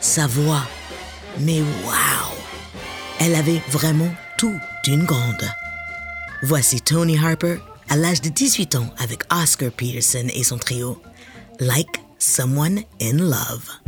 sa 0.00 0.26
voix, 0.26 0.62
mais 1.40 1.60
waouh 1.84 2.36
Elle 3.18 3.34
avait 3.34 3.62
vraiment 3.70 4.12
tout 4.38 4.58
d'une 4.84 5.04
grande. 5.04 5.44
Voici 6.42 6.80
Tony 6.80 7.18
Harper 7.18 7.58
à 7.88 7.96
l'âge 7.96 8.20
de 8.20 8.28
18 8.28 8.74
ans 8.76 8.92
avec 8.98 9.22
Oscar 9.32 9.70
Peterson 9.70 10.26
et 10.34 10.44
son 10.44 10.58
trio, 10.58 11.00
Like 11.60 12.00
Someone 12.18 12.82
in 13.00 13.18
Love. 13.18 13.80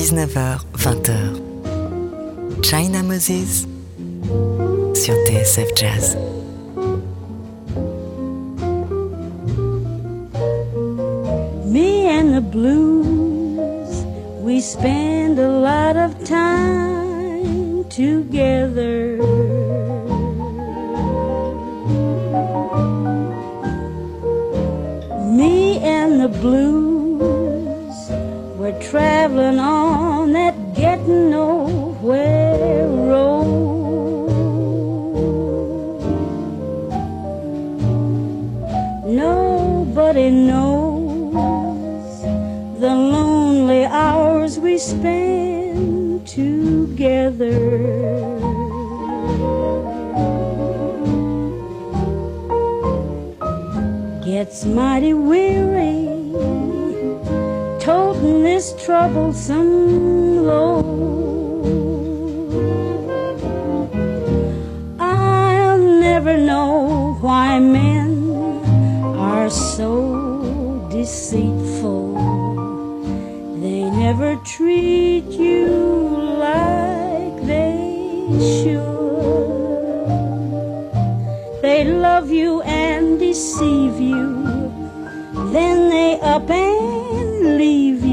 19h, 0.09 0.65
20h. 0.73 2.63
China 2.63 3.03
Moses 3.03 3.67
sur 4.95 5.13
TSF 5.27 5.69
Jazz. 5.75 6.15
Me 11.63 12.07
and 12.07 12.33
the 12.33 12.41
blues, 12.41 14.03
we 14.41 14.59
spend 14.59 15.37
a 15.37 15.47
lot 15.47 15.95
of 15.95 16.17
time 16.25 17.83
together. 17.89 19.28
Troublesome 58.99 60.45
load. 60.45 60.83
I'll 64.99 65.77
never 65.77 66.35
know 66.35 67.15
why 67.21 67.59
men 67.59 68.11
are 69.17 69.49
so 69.49 70.89
deceitful. 70.91 72.07
They 73.61 73.83
never 74.05 74.35
treat 74.55 75.27
you 75.45 75.67
like 76.47 77.35
they 77.53 77.79
should. 78.51 78.91
They 81.61 81.85
love 81.85 82.29
you 82.29 82.61
and 82.63 83.17
deceive 83.17 83.95
you. 84.11 84.27
Then 85.53 85.87
they 85.87 86.19
up 86.19 86.49
and 86.49 87.57
leave 87.57 88.03
you. 88.03 88.08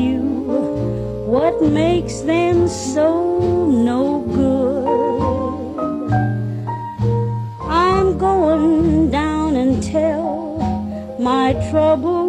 What 1.37 1.61
makes 1.61 2.21
them 2.21 2.67
so 2.67 3.69
no 3.69 4.21
good? 4.21 4.87
I'm 7.69 8.17
going 8.17 9.11
down 9.11 9.55
and 9.57 9.83
tell 9.83 10.57
my 11.21 11.53
troubles 11.69 12.26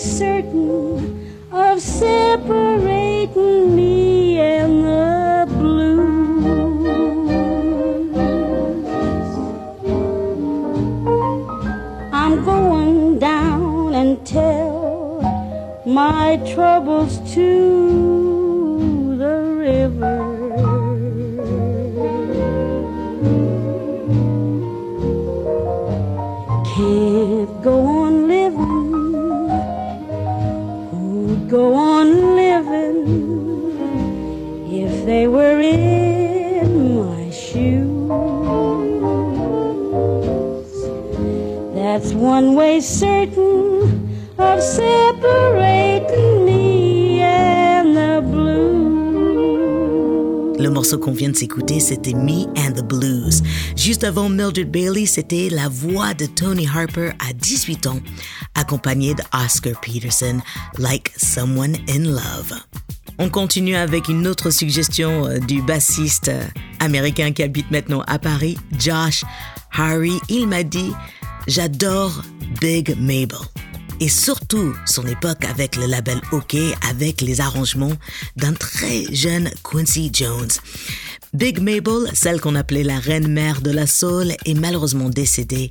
certain 0.00 1.30
of 1.52 1.80
separating 1.80 3.76
me 3.76 4.38
and 4.38 4.84
the 4.84 5.46
blues. 5.58 6.00
I'm 12.12 12.44
going 12.44 13.18
down 13.18 13.94
and 13.94 14.26
tell 14.26 15.20
my 15.84 16.38
troubles 16.54 17.18
to 17.34 17.99
one 42.40 42.54
way 42.54 42.80
certain 42.80 44.08
of 44.38 44.62
separating 44.62 46.44
me 46.46 47.20
and 47.22 47.94
the. 47.94 48.20
Le 50.58 50.68
morceau 50.68 50.98
qu'on 50.98 51.12
vient 51.12 51.30
de 51.30 51.36
s'écouter, 51.36 51.80
c'était 51.80 52.12
Me 52.12 52.46
and 52.56 52.72
the 52.72 52.82
Blues. 52.82 53.42
Juste 53.76 54.04
avant 54.04 54.28
Mildred 54.28 54.70
Bailey, 54.70 55.06
c'était 55.06 55.48
la 55.50 55.68
voix 55.68 56.12
de 56.12 56.26
Tony 56.26 56.66
Harper 56.66 57.12
à 57.18 57.32
18 57.32 57.86
ans, 57.86 58.00
accompagnée 58.54 59.14
de 59.14 59.22
Oscar 59.34 59.80
Peterson, 59.80 60.40
Like 60.78 61.12
Someone 61.16 61.76
in 61.88 62.04
Love. 62.04 62.54
On 63.18 63.30
continue 63.30 63.74
avec 63.76 64.08
une 64.08 64.26
autre 64.26 64.50
suggestion 64.50 65.26
euh, 65.26 65.38
du 65.38 65.62
bassiste 65.62 66.28
euh, 66.28 66.42
américain 66.78 67.32
qui 67.32 67.42
habite 67.42 67.70
maintenant 67.70 68.02
à 68.06 68.18
Paris, 68.18 68.56
Josh 68.78 69.24
Harry. 69.72 70.18
Il 70.28 70.46
m'a 70.46 70.62
dit 70.62 70.92
J'adore 71.46 72.22
Big 72.60 72.96
Mabel. 72.98 73.38
Et 74.00 74.08
surtout 74.08 74.74
son 74.86 75.06
époque 75.06 75.44
avec 75.44 75.76
le 75.76 75.86
label 75.86 76.20
OK, 76.32 76.56
avec 76.88 77.20
les 77.20 77.40
arrangements 77.40 77.92
d'un 78.36 78.54
très 78.54 79.04
jeune 79.12 79.50
Quincy 79.62 80.10
Jones. 80.12 80.50
Big 81.34 81.60
Mabel, 81.60 82.10
celle 82.14 82.40
qu'on 82.40 82.54
appelait 82.54 82.82
la 82.82 82.98
reine 82.98 83.28
mère 83.28 83.60
de 83.60 83.70
la 83.70 83.86
soul, 83.86 84.32
est 84.44 84.54
malheureusement 84.54 85.10
décédée 85.10 85.70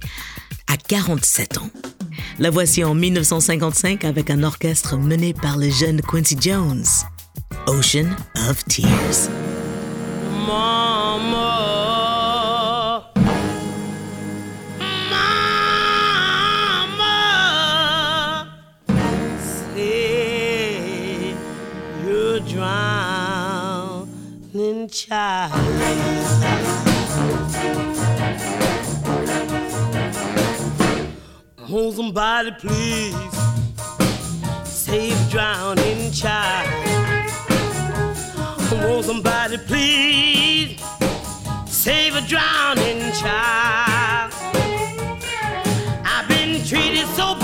à 0.67 0.77
47 0.77 1.57
ans. 1.57 1.69
La 2.37 2.49
voici 2.49 2.83
en 2.83 2.93
1955 2.93 4.05
avec 4.05 4.29
un 4.29 4.43
orchestre 4.43 4.97
mené 4.97 5.33
par 5.33 5.57
le 5.57 5.69
jeune 5.69 6.01
Quincy 6.01 6.37
Jones. 6.39 6.85
Ocean 7.67 8.15
of 8.49 8.63
Tears. 8.65 9.29
Child. 24.89 25.53
Hold 31.59 31.95
somebody, 31.95 32.51
please. 32.59 33.15
Save 34.65 35.13
a 35.13 35.29
drowning 35.29 36.11
child. 36.11 36.67
Won't 38.71 39.05
somebody 39.05 39.57
please 39.57 40.81
save 41.67 42.15
a 42.15 42.21
drowning 42.21 43.11
child? 43.13 44.33
I've 46.05 46.27
been 46.27 46.63
treated 46.65 47.07
so 47.09 47.35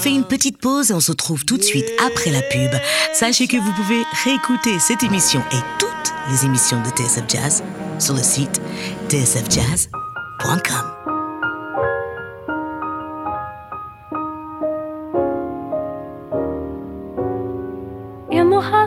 fait 0.00 0.10
une 0.10 0.24
petite 0.24 0.58
pause 0.58 0.90
et 0.90 0.94
on 0.94 1.00
se 1.00 1.12
retrouve 1.12 1.44
tout 1.44 1.58
de 1.58 1.62
suite 1.62 1.90
après 2.04 2.30
la 2.30 2.40
pub. 2.40 2.70
Sachez 3.12 3.46
que 3.46 3.58
vous 3.58 3.72
pouvez 3.74 4.02
réécouter 4.24 4.78
cette 4.78 5.02
émission 5.02 5.40
et 5.52 5.60
toutes 5.78 6.12
les 6.30 6.46
émissions 6.46 6.82
de 6.82 6.88
TSF 6.88 7.24
Jazz 7.28 7.62
sur 7.98 8.14
le 8.14 8.22
site 8.22 8.60
tsfjazz.com. 9.08 11.00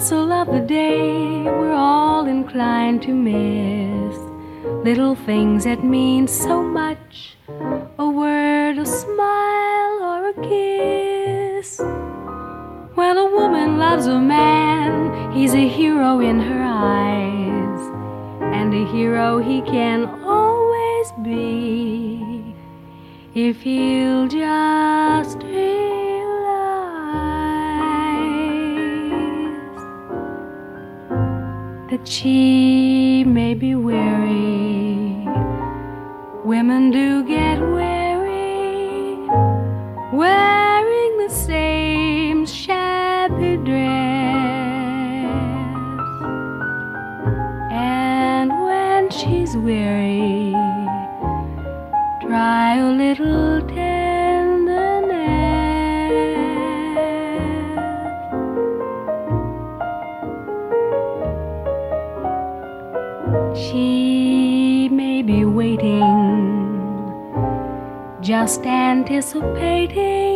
Hustle 0.04 0.32
of 0.32 0.48
the 0.48 0.60
day, 0.60 1.44
we're 1.44 1.72
all 1.72 2.28
inclined 2.28 3.02
to 3.04 3.14
miss 3.14 4.18
little 4.84 5.16
things 5.16 5.64
that 5.64 5.84
mean 5.84 6.28
so 6.28 6.62
much 6.62 6.98
loves 13.94 14.08
a 14.08 14.20
man, 14.20 15.32
he's 15.34 15.54
a 15.54 15.68
hero 15.68 16.20
in 16.20 16.40
her 16.40 16.64
eyes, 16.64 17.82
and 18.42 18.74
a 18.74 18.92
hero 18.92 19.38
he 19.38 19.62
can 19.62 20.08
always 20.24 21.12
be. 21.22 22.56
If 23.36 23.62
he'll 23.62 24.28
just 24.28 25.38
realize 25.44 25.84
that 31.92 32.08
she 32.08 33.24
may 33.26 33.54
be 33.54 33.76
weary. 33.76 34.23
Just 68.44 68.66
anticipating 68.66 70.33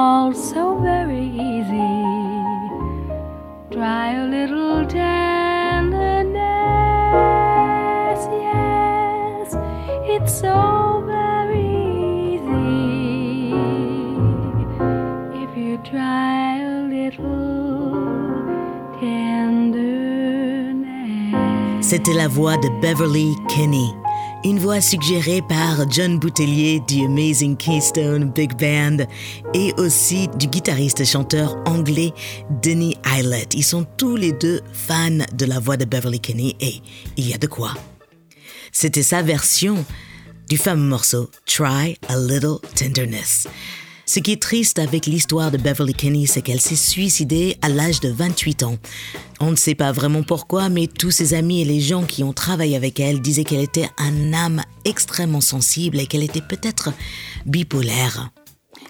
all 0.00 0.32
so 0.32 0.64
very 0.78 1.26
easy. 1.50 2.04
Try 3.70 4.06
a 4.22 4.24
little 4.36 4.86
tenderness. 4.86 6.40
Yes, 8.46 9.48
it's 10.14 10.32
so 10.44 10.56
very 11.16 11.68
easy 12.32 13.52
if 15.44 15.50
you 15.62 15.72
try 15.92 16.46
a 16.72 16.76
little 16.96 17.92
tenderness. 19.00 20.30
C'était 21.82 22.14
la 22.14 22.28
voix 22.28 22.56
de 22.56 22.70
Beverly 22.80 23.36
Kinney, 23.48 23.94
une 24.44 24.58
voix 24.58 24.80
suggérée 24.80 25.42
par 25.42 25.90
John 25.90 26.18
Boutellier 26.18 26.80
du 26.88 27.04
Amazing 27.04 27.56
Keystone 27.56 28.30
Big 28.30 28.52
Band 28.58 29.04
et 29.54 29.74
aussi 29.76 30.28
du 30.38 30.46
guitariste-chanteur 30.46 31.56
anglais 31.66 32.12
Denny 32.62 32.96
Eilert. 33.04 33.48
Ils 33.54 33.64
sont 33.64 33.86
tous 33.96 34.16
les 34.16 34.32
deux 34.32 34.60
fans 34.72 35.24
de 35.34 35.44
la 35.44 35.58
voix 35.58 35.76
de 35.76 35.84
Beverly 35.84 36.20
Kinney 36.20 36.56
et 36.60 36.80
il 37.16 37.28
y 37.28 37.34
a 37.34 37.38
de 37.38 37.46
quoi. 37.46 37.74
C'était 38.72 39.02
sa 39.02 39.22
version 39.22 39.84
du 40.48 40.56
fameux 40.56 40.88
morceau 40.88 41.30
Try 41.44 41.98
a 42.08 42.16
Little 42.16 42.58
Tenderness. 42.74 43.46
Ce 44.10 44.18
qui 44.18 44.32
est 44.32 44.42
triste 44.42 44.80
avec 44.80 45.06
l'histoire 45.06 45.52
de 45.52 45.56
Beverly 45.56 45.94
Kinney, 45.94 46.26
c'est 46.26 46.42
qu'elle 46.42 46.60
s'est 46.60 46.74
suicidée 46.74 47.56
à 47.62 47.68
l'âge 47.68 48.00
de 48.00 48.08
28 48.08 48.64
ans. 48.64 48.76
On 49.38 49.52
ne 49.52 49.56
sait 49.56 49.76
pas 49.76 49.92
vraiment 49.92 50.24
pourquoi, 50.24 50.68
mais 50.68 50.88
tous 50.88 51.12
ses 51.12 51.32
amis 51.32 51.60
et 51.60 51.64
les 51.64 51.78
gens 51.78 52.02
qui 52.02 52.24
ont 52.24 52.32
travaillé 52.32 52.74
avec 52.74 52.98
elle 52.98 53.20
disaient 53.20 53.44
qu'elle 53.44 53.60
était 53.60 53.88
un 53.98 54.32
âme 54.32 54.62
extrêmement 54.84 55.40
sensible 55.40 56.00
et 56.00 56.08
qu'elle 56.08 56.24
était 56.24 56.40
peut-être 56.40 56.92
bipolaire. 57.46 58.30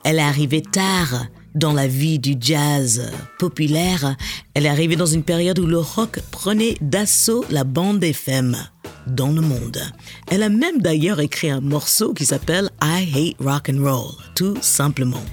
Elle 0.05 0.21
est 0.21 0.23
arrivée 0.23 0.63
tard 0.63 1.27
dans 1.55 1.75
la 1.75 1.87
vie 1.87 2.19
du 2.19 2.37
jazz 2.41 3.13
populaire. 3.39 4.17
Elle 4.55 4.65
est 4.65 4.71
arrivée 4.71 4.97
dans 4.97 5.05
une 5.05 5.23
période 5.23 5.59
où 5.59 5.67
le 5.67 5.81
rock 5.81 6.21
prenait 6.31 6.79
d'assaut 6.81 7.45
la 7.51 7.65
bande 7.65 8.03
FM 8.03 8.57
dans 9.15 9.33
le 9.33 9.41
monde. 9.41 9.81
Elle 10.31 10.43
a 10.43 10.49
même 10.49 10.81
d'ailleurs 10.81 11.21
écrit 11.21 11.51
un 11.51 11.61
morceau 11.61 12.15
qui 12.15 12.27
s'appelle 12.27 12.71
I 12.83 13.09
Hate 13.15 13.47
Rock 13.47 13.71
and 13.71 13.83
Roll, 13.83 14.13
tout 14.35 14.57
simplement. 14.61 15.25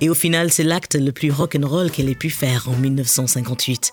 Et 0.00 0.08
au 0.08 0.14
final, 0.14 0.52
c'est 0.52 0.64
l'acte 0.64 0.94
le 0.94 1.12
plus 1.12 1.30
rock 1.30 1.56
and 1.58 1.66
roll 1.66 1.90
qu'elle 1.90 2.08
ait 2.08 2.14
pu 2.14 2.30
faire 2.30 2.68
en 2.68 2.76
1958. 2.76 3.92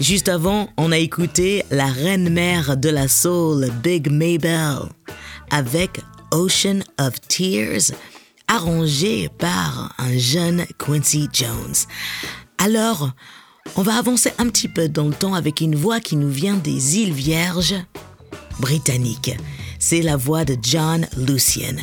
Juste 0.00 0.28
avant, 0.28 0.68
on 0.76 0.92
a 0.92 0.98
écouté 0.98 1.64
la 1.70 1.86
reine-mère 1.86 2.76
de 2.76 2.88
la 2.88 3.08
soul, 3.08 3.68
Big 3.82 4.10
Maybell, 4.10 4.78
avec 5.50 6.00
Ocean 6.32 6.80
of 6.98 7.20
Tears, 7.28 7.92
arrangé 8.48 9.28
par 9.38 9.94
un 9.98 10.16
jeune 10.16 10.64
Quincy 10.78 11.28
Jones. 11.32 11.74
Alors, 12.58 13.10
On 13.76 13.82
va 13.82 13.96
avancer 13.96 14.32
un 14.38 14.48
petit 14.48 14.68
peu 14.68 14.88
dans 14.88 15.06
le 15.06 15.14
temps 15.14 15.34
avec 15.34 15.60
une 15.60 15.76
voix 15.76 16.00
qui 16.00 16.16
nous 16.16 16.28
vient 16.28 16.56
des 16.56 16.98
îles 16.98 17.12
Vierges 17.12 17.76
britanniques. 18.58 19.36
C'est 19.78 20.02
la 20.02 20.16
voix 20.16 20.44
de 20.44 20.56
John 20.62 21.06
Lucien. 21.16 21.76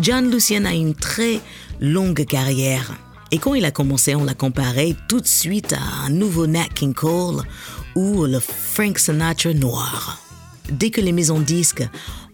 John 0.00 0.30
Lucien 0.30 0.64
a 0.64 0.74
une 0.74 0.94
très 0.94 1.40
longue 1.80 2.24
carrière. 2.24 2.92
Et 3.30 3.38
quand 3.38 3.54
il 3.54 3.64
a 3.64 3.70
commencé, 3.70 4.14
on 4.14 4.24
l'a 4.24 4.34
comparé 4.34 4.96
tout 5.08 5.20
de 5.20 5.26
suite 5.26 5.72
à 5.72 6.06
un 6.06 6.10
nouveau 6.10 6.46
Nat 6.46 6.68
King 6.74 6.94
Cole 6.94 7.42
ou 7.94 8.24
le 8.24 8.40
Frank 8.40 8.98
Sinatra 8.98 9.52
noir. 9.52 10.22
Dès 10.70 10.90
que 10.90 11.00
les 11.00 11.12
maisons 11.12 11.40
disques 11.40 11.86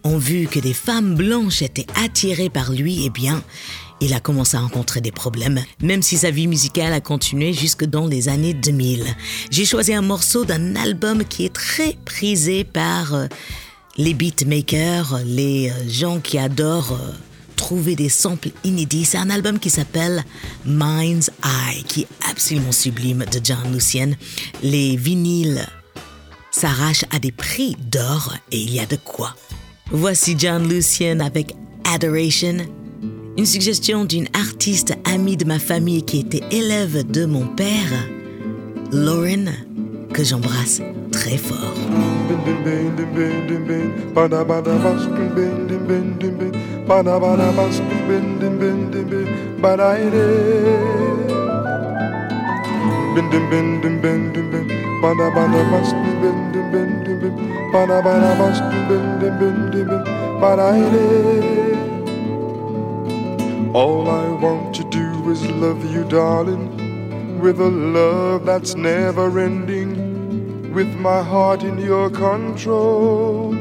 ont 0.03 0.17
vu 0.17 0.47
que 0.47 0.59
des 0.59 0.73
femmes 0.73 1.15
blanches 1.15 1.61
étaient 1.61 1.87
attirées 1.95 2.49
par 2.49 2.71
lui, 2.71 3.03
eh 3.05 3.09
bien, 3.09 3.41
il 4.05 4.13
a 4.13 4.19
commencé 4.19 4.55
à 4.55 4.59
rencontrer 4.59 5.01
des 5.01 5.11
problèmes, 5.11 5.59
même 5.81 6.03
si 6.03 6.17
sa 6.17 6.29
vie 6.29 6.47
musicale 6.47 6.93
a 6.93 7.01
continué 7.01 7.53
jusque 7.53 7.85
dans 7.85 8.05
les 8.05 8.29
années 8.29 8.53
2000. 8.53 9.03
J'ai 9.49 9.65
choisi 9.65 9.93
un 9.93 10.03
morceau 10.03 10.45
d'un 10.45 10.75
album 10.75 11.23
qui 11.25 11.45
est 11.45 11.53
très 11.53 11.97
prisé 12.05 12.63
par 12.63 13.15
euh, 13.15 13.27
les 13.97 14.13
beatmakers, 14.13 15.21
les 15.25 15.71
euh, 15.71 15.89
gens 15.89 16.19
qui 16.19 16.37
adorent 16.37 16.93
euh, 16.93 17.13
trouver 17.55 17.95
des 17.95 18.09
samples 18.09 18.51
inédits. 18.63 19.05
C'est 19.05 19.17
un 19.17 19.31
album 19.31 19.57
qui 19.57 19.71
s'appelle 19.71 20.23
Mind's 20.65 21.31
Eye, 21.43 21.83
qui 21.83 22.01
est 22.01 22.29
absolument 22.29 22.71
sublime 22.71 23.25
de 23.31 23.39
John 23.43 23.73
Lucien. 23.73 24.11
Les 24.61 24.97
vinyles 24.97 25.65
s'arrachent 26.51 27.05
à 27.09 27.17
des 27.17 27.31
prix 27.31 27.75
d'or 27.89 28.35
et 28.51 28.59
il 28.59 28.71
y 28.71 28.79
a 28.79 28.85
de 28.85 28.97
quoi. 28.97 29.35
Voici 29.89 30.35
John 30.37 30.69
Lucien 30.69 31.19
avec 31.21 31.55
Adoration, 31.91 32.57
une 33.37 33.45
suggestion 33.45 34.05
d'une 34.05 34.27
artiste 34.33 34.93
amie 35.05 35.37
de 35.37 35.45
ma 35.45 35.59
famille 35.59 36.03
qui 36.03 36.19
était 36.19 36.43
élève 36.51 37.09
de 37.09 37.25
mon 37.25 37.45
père, 37.45 37.91
Lauren, 38.91 39.51
que 40.13 40.23
j'embrasse 40.23 40.81
très 41.11 41.37
fort. 41.37 41.75
All 63.75 64.09
I 64.09 64.29
want 64.29 64.73
to 64.75 64.85
do 64.85 65.29
is 65.31 65.45
love 65.47 65.83
you, 65.91 66.05
darling, 66.05 67.41
with 67.41 67.59
a 67.59 67.67
love 67.67 68.45
that's 68.45 68.73
never 68.73 69.37
ending, 69.37 70.73
with 70.73 70.87
my 70.95 71.21
heart 71.21 71.61
in 71.61 71.77
your 71.79 72.09
control. 72.09 73.53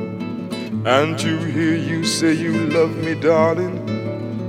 And 0.86 1.18
to 1.18 1.36
hear 1.38 1.74
you 1.74 2.04
say 2.04 2.32
you 2.32 2.52
love 2.52 2.96
me, 2.98 3.16
darling, 3.16 3.76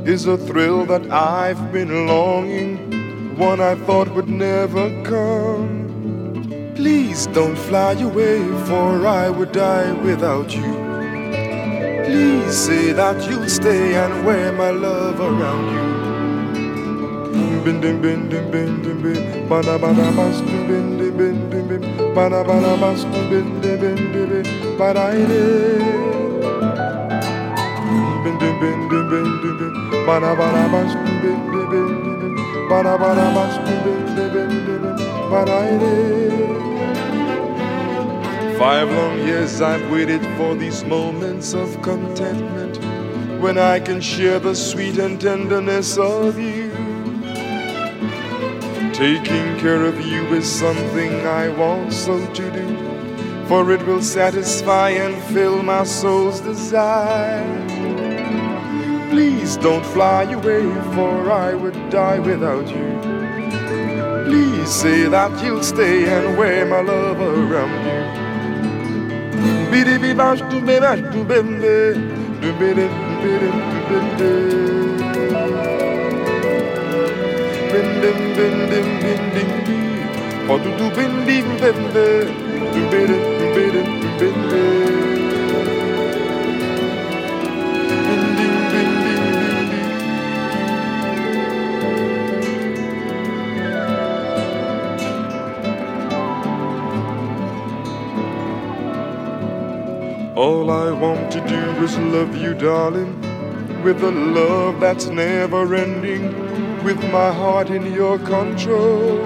is 0.06 0.28
a 0.28 0.38
thrill 0.38 0.86
that 0.86 1.12
I've 1.12 1.72
been 1.74 2.06
longing, 2.06 3.36
one 3.36 3.60
I 3.60 3.74
thought 3.74 4.14
would 4.14 4.30
never 4.30 4.86
come. 5.02 6.74
Please 6.76 7.26
don't 7.34 7.58
fly 7.58 7.94
away, 7.94 8.38
for 8.68 9.08
I 9.08 9.32
would 9.32 9.52
die 9.52 9.94
without 10.04 10.56
you. 10.56 10.85
lady, 12.16 12.52
say 12.52 12.92
that 12.94 13.18
you'll 13.30 13.48
stay 13.48 13.96
and 13.96 14.26
wear 14.26 14.52
my 14.52 14.70
love 14.70 15.20
around 15.20 15.66
you. 15.76 15.86
Bin 17.64 17.82
ding 17.82 18.02
bin 18.02 18.30
ding 18.30 18.52
bin 18.52 18.82
ding 18.84 19.02
bin, 19.04 19.50
bada 19.50 19.78
bada 19.84 20.08
bas 20.18 20.42
bin 20.42 20.98
ding 20.98 21.18
bin 21.18 21.50
ding 21.50 21.68
bin, 21.70 21.82
bada 22.16 22.44
bada 22.50 22.74
bas 22.82 23.04
bin 23.32 23.62
ding 23.62 23.82
bin 23.82 23.96
ding 24.14 24.30
bin, 24.32 24.46
bada 24.80 25.06
Bin 28.24 28.36
ding 28.42 28.58
bin 28.62 28.80
ding 28.90 29.06
bin 29.12 29.28
ding 29.42 29.58
bin, 29.60 29.74
bada 30.08 30.32
bada 30.40 30.64
bas 30.74 30.92
bin 31.04 31.16
ding 31.24 31.42
bin 31.52 31.66
ding 31.72 31.90
bin, 32.22 32.34
bada 32.70 32.94
bada 33.02 33.28
bas 33.36 33.56
bin 33.66 33.80
ding 33.86 34.06
bin 34.16 34.30
ding 34.36 34.54
bin, 34.68 34.84
bada 35.32 35.60
Five 38.58 38.90
long 38.90 39.20
years 39.20 39.60
I've 39.60 39.92
waited 39.92 40.22
for 40.38 40.56
these 40.56 40.86
moments 40.86 41.54
of 41.54 41.82
contentment 41.82 42.78
when 43.42 43.58
I 43.58 43.82
can 43.82 44.00
share 44.00 44.40
the 44.40 44.56
sweet 44.56 44.98
and 44.98 45.20
tenderness 45.20 45.98
of 45.98 46.40
you. 46.40 46.72
Taking 48.94 49.60
care 49.60 49.84
of 49.84 50.00
you 50.00 50.24
is 50.28 50.50
something 50.50 51.28
I 51.28 51.50
want 51.50 51.92
so 51.92 52.18
to 52.34 52.52
do, 52.52 53.46
for 53.48 53.70
it 53.74 53.86
will 53.86 54.02
satisfy 54.02 54.92
and 54.92 55.22
fill 55.34 55.62
my 55.62 55.84
soul's 55.84 56.40
desire. 56.40 57.44
Please 59.10 59.58
don't 59.58 59.86
fly 59.88 60.24
away, 60.32 60.64
for 60.96 61.30
I 61.30 61.56
would 61.56 61.90
die 61.90 62.20
without 62.20 62.70
you. 62.70 62.90
Please 64.24 64.70
say 64.70 65.10
that 65.10 65.44
you'll 65.44 65.62
stay 65.62 66.06
and 66.06 66.38
wear 66.38 66.66
my 66.66 66.80
love 66.80 67.20
around 67.20 68.20
you. 68.20 68.25
biri 69.76 70.04
bir 70.04 70.18
baş 70.18 70.40
du 70.40 70.68
be 70.68 70.82
baş 70.82 71.00
du 71.00 71.30
bende 71.30 71.96
du 72.42 72.50
bende 72.60 72.88
du 73.12 73.18
bende 73.24 73.52
du 73.72 73.80
bende 73.90 74.32
bendim 77.74 78.20
bendim 78.38 78.88
bendim 79.04 79.52
bi 79.68 79.78
patu 80.48 80.70
du 80.80 80.98
bendim 80.98 81.46
bende 81.62 82.08
du 82.74 82.82
bende 82.92 83.18
du 83.40 83.46
bende 83.56 83.82
du 84.02 84.08
bende 84.20 85.15
All 100.36 100.70
I 100.70 100.92
want 100.92 101.32
to 101.32 101.40
do 101.48 101.62
is 101.82 101.98
love 101.98 102.36
you, 102.36 102.54
darling, 102.54 103.22
with 103.84 104.04
a 104.04 104.12
love 104.12 104.82
that's 104.82 105.06
never 105.06 105.74
ending, 105.74 106.84
with 106.84 107.02
my 107.10 107.32
heart 107.32 107.70
in 107.70 107.94
your 107.94 108.20
control. 108.20 109.22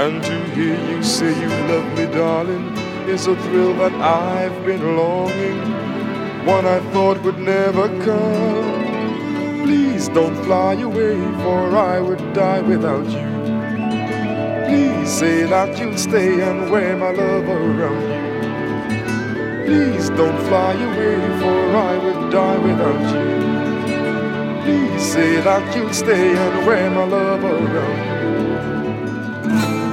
And 0.00 0.20
to 0.20 0.44
hear 0.56 0.74
you 0.90 1.00
say 1.04 1.30
you 1.40 1.48
love 1.72 1.96
me, 1.96 2.06
darling, 2.06 2.76
is 3.06 3.28
a 3.28 3.36
thrill 3.36 3.72
that 3.74 3.94
I've 3.94 4.64
been 4.66 4.96
longing, 4.96 5.60
one 6.44 6.66
I 6.66 6.80
thought 6.90 7.22
would 7.22 7.38
never 7.38 7.86
come. 8.04 9.62
Please 9.62 10.08
don't 10.08 10.34
fly 10.42 10.74
away, 10.74 11.20
for 11.44 11.76
I 11.76 12.00
would 12.00 12.32
die 12.32 12.62
without 12.62 13.06
you. 13.06 13.28
Please 14.66 15.08
say 15.08 15.44
that 15.44 15.78
you'll 15.78 15.96
stay 15.96 16.42
and 16.42 16.68
wear 16.68 16.96
my 16.96 17.12
love 17.12 17.48
around 17.48 18.10
you. 18.10 18.17
Please 19.68 20.08
don't 20.08 20.40
fly 20.48 20.72
away, 20.72 21.16
for 21.40 21.76
I 21.76 21.98
would 22.02 22.32
die 22.32 22.58
without 22.66 23.02
you. 23.12 23.24
Please 24.62 25.02
say 25.12 25.42
that 25.42 25.76
you'll 25.76 25.92
stay 25.92 26.34
and 26.44 26.66
wear 26.66 26.90
my 26.90 27.04
love 27.04 27.44
around 27.44 28.00
you. 28.08 28.30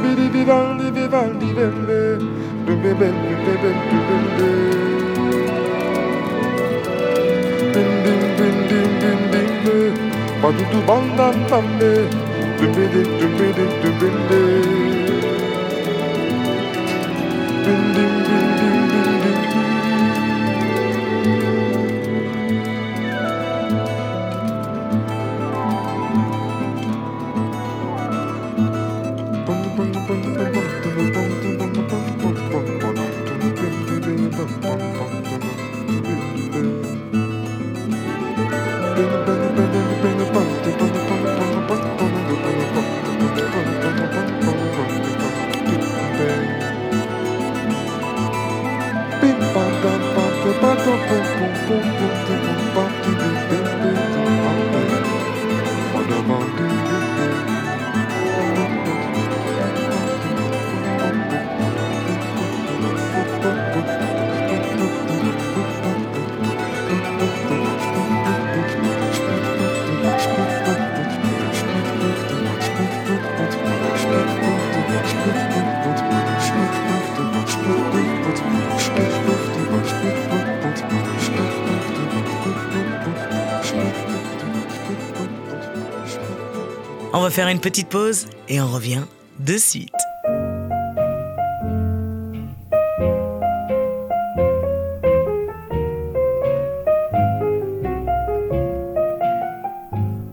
Bidi 0.02 0.28
vivaldi 0.36 0.88
vivaldi 0.98 1.46
faire 87.36 87.50
une 87.50 87.60
petite 87.60 87.90
pause 87.90 88.28
et 88.48 88.62
on 88.62 88.68
revient 88.68 89.04
de 89.42 89.58
suite. 89.58 89.92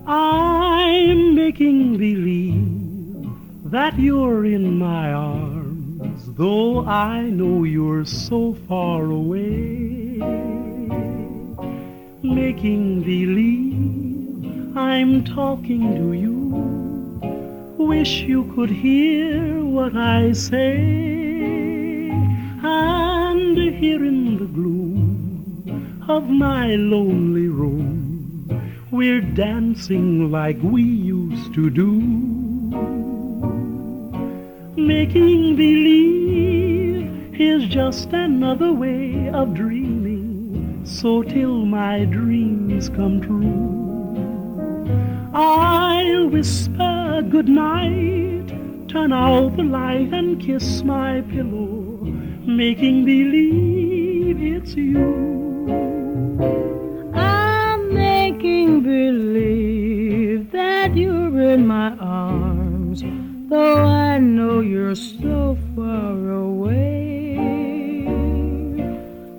I'm 0.06 1.34
making 1.34 1.96
believe 1.98 3.26
that 3.72 3.98
you're 3.98 4.44
in 4.44 4.78
my 4.78 5.12
arms, 5.12 6.22
though 6.36 6.86
I 6.86 7.22
know 7.22 7.64
you're 7.64 8.04
so 8.04 8.56
far 8.68 9.06
away. 9.06 10.20
Making 12.22 13.02
believe 13.02 14.76
I'm 14.76 15.24
talking 15.24 15.96
to 15.96 16.12
you. 16.12 16.41
Wish 17.88 18.22
you 18.22 18.44
could 18.54 18.70
hear 18.70 19.62
what 19.64 19.96
I 19.96 20.32
say. 20.32 20.78
And 22.62 23.58
here 23.58 24.04
in 24.04 24.38
the 24.38 24.46
gloom 24.46 26.04
of 26.08 26.28
my 26.28 26.74
lonely 26.76 27.48
room, 27.48 28.48
we're 28.90 29.20
dancing 29.20 30.30
like 30.30 30.58
we 30.62 30.82
used 30.82 31.54
to 31.54 31.70
do. 31.70 32.00
Making 34.76 35.56
believe 35.56 37.40
is 37.40 37.68
just 37.68 38.12
another 38.12 38.72
way 38.72 39.28
of 39.28 39.54
dreaming. 39.54 40.82
So 40.84 41.22
till 41.22 41.66
my 41.66 42.04
dreams 42.04 42.88
come 42.88 43.20
true, 43.20 43.81
I'll 45.34 46.28
whisper 46.28 47.22
good 47.30 47.48
night, 47.48 48.46
turn 48.88 49.14
out 49.14 49.56
the 49.56 49.62
light 49.62 50.12
and 50.12 50.38
kiss 50.38 50.82
my 50.82 51.22
pillow, 51.22 52.04
making 52.44 53.06
believe 53.06 54.42
it's 54.42 54.74
you. 54.74 55.72
I'm 57.14 57.94
making 57.94 58.82
believe 58.82 60.50
that 60.52 60.94
you're 60.94 61.40
in 61.40 61.66
my 61.66 61.96
arms, 61.96 63.02
though 63.48 63.84
I 63.86 64.18
know 64.18 64.60
you're 64.60 64.94
so 64.94 65.56
far 65.74 66.30
away. 66.30 67.38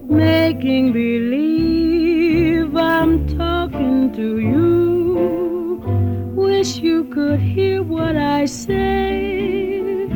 Making 0.10 0.92
believe 0.92 2.76
I'm 2.76 3.28
talking 3.38 4.12
to 4.14 4.40
you. 4.40 4.63
Wish 6.64 6.78
you 6.78 7.04
could 7.04 7.42
hear 7.42 7.84
what 7.84 8.16
I 8.16 8.46
say. 8.46 10.08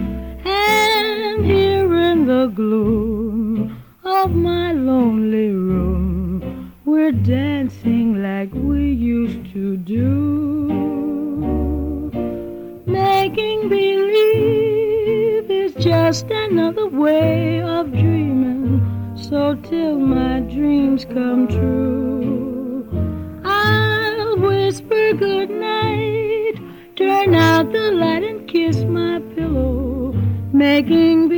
And 0.45 1.45
here 1.45 1.93
in 1.93 2.25
the 2.25 2.47
gloom 2.47 3.83
of 4.05 4.33
my 4.33 4.71
lonely 4.71 5.49
room, 5.51 6.71
we're 6.85 7.11
dancing 7.11 8.23
like 8.23 8.49
we 8.53 8.93
used 8.93 9.51
to 9.51 9.75
do. 9.75 10.07
Making 12.85 13.67
believe 13.67 15.51
is 15.51 15.73
just 15.83 16.31
another 16.31 16.87
way 16.87 17.61
of 17.61 17.91
dreaming. 17.91 18.81
So 19.17 19.55
till 19.55 19.99
my 19.99 20.39
dreams 20.39 21.03
come 21.03 21.49
true, 21.49 21.96
the 27.71 27.91
light 27.91 28.23
and 28.23 28.47
kiss 28.47 28.77
my 28.83 29.19
pillow, 29.35 30.13
making 30.53 31.29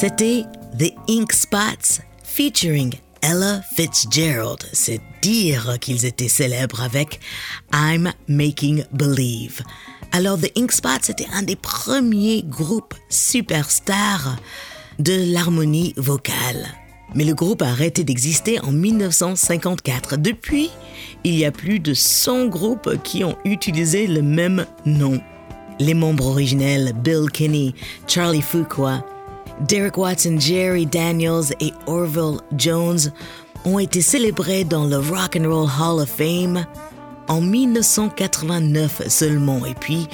C'était 0.00 0.44
The 0.78 0.94
Ink 1.08 1.32
Spots 1.32 2.00
featuring 2.24 2.94
Ella 3.20 3.60
Fitzgerald. 3.76 4.66
C'est 4.72 5.00
dire 5.20 5.76
qu'ils 5.80 6.06
étaient 6.06 6.28
célèbres 6.28 6.82
avec 6.82 7.20
I'm 7.74 8.10
Making 8.26 8.84
Believe. 8.92 9.60
Alors 10.10 10.38
The 10.38 10.50
Ink 10.56 10.72
Spots 10.72 11.10
était 11.10 11.26
un 11.32 11.42
des 11.42 11.56
premiers 11.56 12.42
groupes 12.42 12.94
superstars 13.10 14.36
de 14.98 15.30
l'harmonie 15.32 15.92
vocale. 15.98 16.68
Mais 17.14 17.24
le 17.24 17.34
groupe 17.34 17.60
a 17.60 17.68
arrêté 17.68 18.02
d'exister 18.02 18.60
en 18.60 18.72
1954. 18.72 20.16
Depuis, 20.16 20.70
il 21.22 21.34
y 21.34 21.44
a 21.44 21.52
plus 21.52 21.80
de 21.80 21.92
100 21.92 22.46
groupes 22.46 23.02
qui 23.04 23.24
ont 23.24 23.36
utilisé 23.44 24.06
le 24.06 24.22
même 24.22 24.64
nom. 24.86 25.20
Les 25.78 25.94
membres 25.94 26.28
originels 26.28 26.94
Bill 26.96 27.30
Kinney, 27.30 27.74
Charlie 28.06 28.42
Fuqua, 28.42 29.04
Derek 29.60 29.96
Watson, 29.96 30.36
Jerry 30.38 30.86
Daniels 30.86 31.54
et 31.60 31.72
Orville 31.86 32.40
Jones 32.56 33.12
ont 33.64 33.78
été 33.78 34.02
célébrés 34.02 34.64
dans 34.64 34.84
le 34.84 34.96
Rock 34.98 35.36
and 35.36 35.48
Roll 35.48 35.68
Hall 35.68 36.00
of 36.00 36.08
Fame 36.08 36.66
en 37.28 37.40
1989 37.40 39.08
seulement. 39.08 39.64
Et 39.66 39.74
puis, 39.74 40.08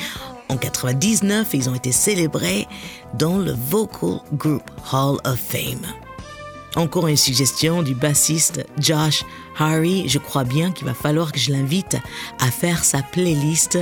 en 0.49 0.57
99, 0.57 1.49
ils 1.55 1.69
ont 1.69 1.75
été 1.75 1.93
célébrés 1.93 2.67
dans 3.15 3.39
le 3.39 3.53
Vocal 3.53 4.21
Group 4.35 4.63
Hall 4.93 5.19
of 5.25 5.39
Fame. 5.39 5.87
Encore 6.77 7.09
une 7.09 7.17
suggestion 7.17 7.83
du 7.83 7.95
bassiste 7.95 8.65
Josh 8.79 9.25
Harry. 9.59 10.09
Je 10.09 10.19
crois 10.19 10.45
bien 10.45 10.71
qu'il 10.71 10.87
va 10.87 10.95
falloir 10.95 11.33
que 11.33 11.39
je 11.39 11.51
l'invite 11.51 11.97
à 12.39 12.51
faire 12.51 12.85
sa 12.85 13.03
playlist 13.03 13.79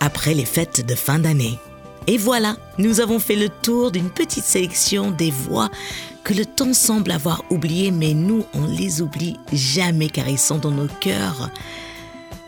après 0.00 0.34
les 0.34 0.44
fêtes 0.44 0.86
de 0.86 0.94
fin 0.94 1.18
d'année. 1.18 1.58
Et 2.06 2.18
voilà, 2.18 2.56
nous 2.78 3.00
avons 3.00 3.18
fait 3.18 3.36
le 3.36 3.48
tour 3.48 3.90
d'une 3.90 4.10
petite 4.10 4.44
sélection 4.44 5.10
des 5.10 5.30
voix 5.30 5.70
que 6.22 6.34
le 6.34 6.44
temps 6.44 6.74
semble 6.74 7.10
avoir 7.10 7.42
oubliées, 7.50 7.90
mais 7.90 8.12
nous, 8.12 8.44
on 8.54 8.66
les 8.66 9.00
oublie 9.00 9.36
jamais 9.52 10.08
car 10.08 10.28
ils 10.28 10.38
sont 10.38 10.58
dans 10.58 10.70
nos 10.70 10.88
cœurs. 11.00 11.50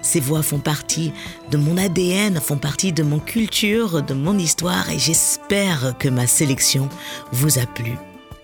Ces 0.03 0.21
voix 0.21 0.43
font 0.43 0.59
partie 0.59 1.13
de 1.51 1.57
mon 1.57 1.79
ADN, 1.79 2.39
font 2.39 2.59
partie 2.59 2.93
de 2.93 3.03
mon 3.03 3.19
culture, 3.19 4.03
de 4.03 4.15
mon 4.15 4.39
histoire 4.39 4.91
et 4.91 4.99
j'espère 4.99 5.95
que 5.99 6.09
ma 6.09 6.27
sélection 6.27 6.89
vous 7.33 7.59
a 7.59 7.67
plu. 7.67 7.97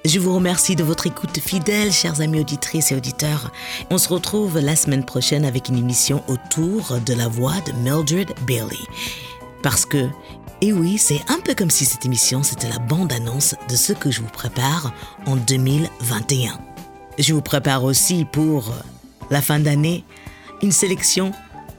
Je 0.04 0.18
vous 0.18 0.34
remercie 0.34 0.74
de 0.74 0.82
votre 0.82 1.06
écoute 1.06 1.38
fidèle, 1.38 1.92
chers 1.92 2.20
amis 2.20 2.40
auditrices 2.40 2.90
et 2.90 2.96
auditeurs. 2.96 3.52
On 3.90 3.98
se 3.98 4.08
retrouve 4.08 4.58
la 4.58 4.74
semaine 4.74 5.04
prochaine 5.04 5.44
avec 5.44 5.68
une 5.68 5.78
émission 5.78 6.24
autour 6.26 6.98
de 7.06 7.14
la 7.14 7.28
voix 7.28 7.54
de 7.66 7.72
Mildred 7.72 8.32
Bailey. 8.44 8.76
Parce 9.62 9.86
que, 9.86 10.08
et 10.62 10.72
oui, 10.72 10.96
c'est 10.96 11.20
un 11.28 11.40
peu 11.40 11.56
comme 11.56 11.70
si 11.70 11.84
cette 11.84 12.06
émission 12.06 12.44
c'était 12.44 12.68
la 12.68 12.78
bande-annonce 12.78 13.56
de 13.68 13.74
ce 13.74 13.92
que 13.92 14.12
je 14.12 14.20
vous 14.20 14.28
prépare 14.28 14.94
en 15.26 15.34
2021. 15.34 16.56
Je 17.18 17.34
vous 17.34 17.42
prépare 17.42 17.82
aussi 17.82 18.24
pour 18.24 18.72
la 19.28 19.42
fin 19.42 19.58
d'année 19.58 20.04
une 20.62 20.70
sélection 20.70 21.32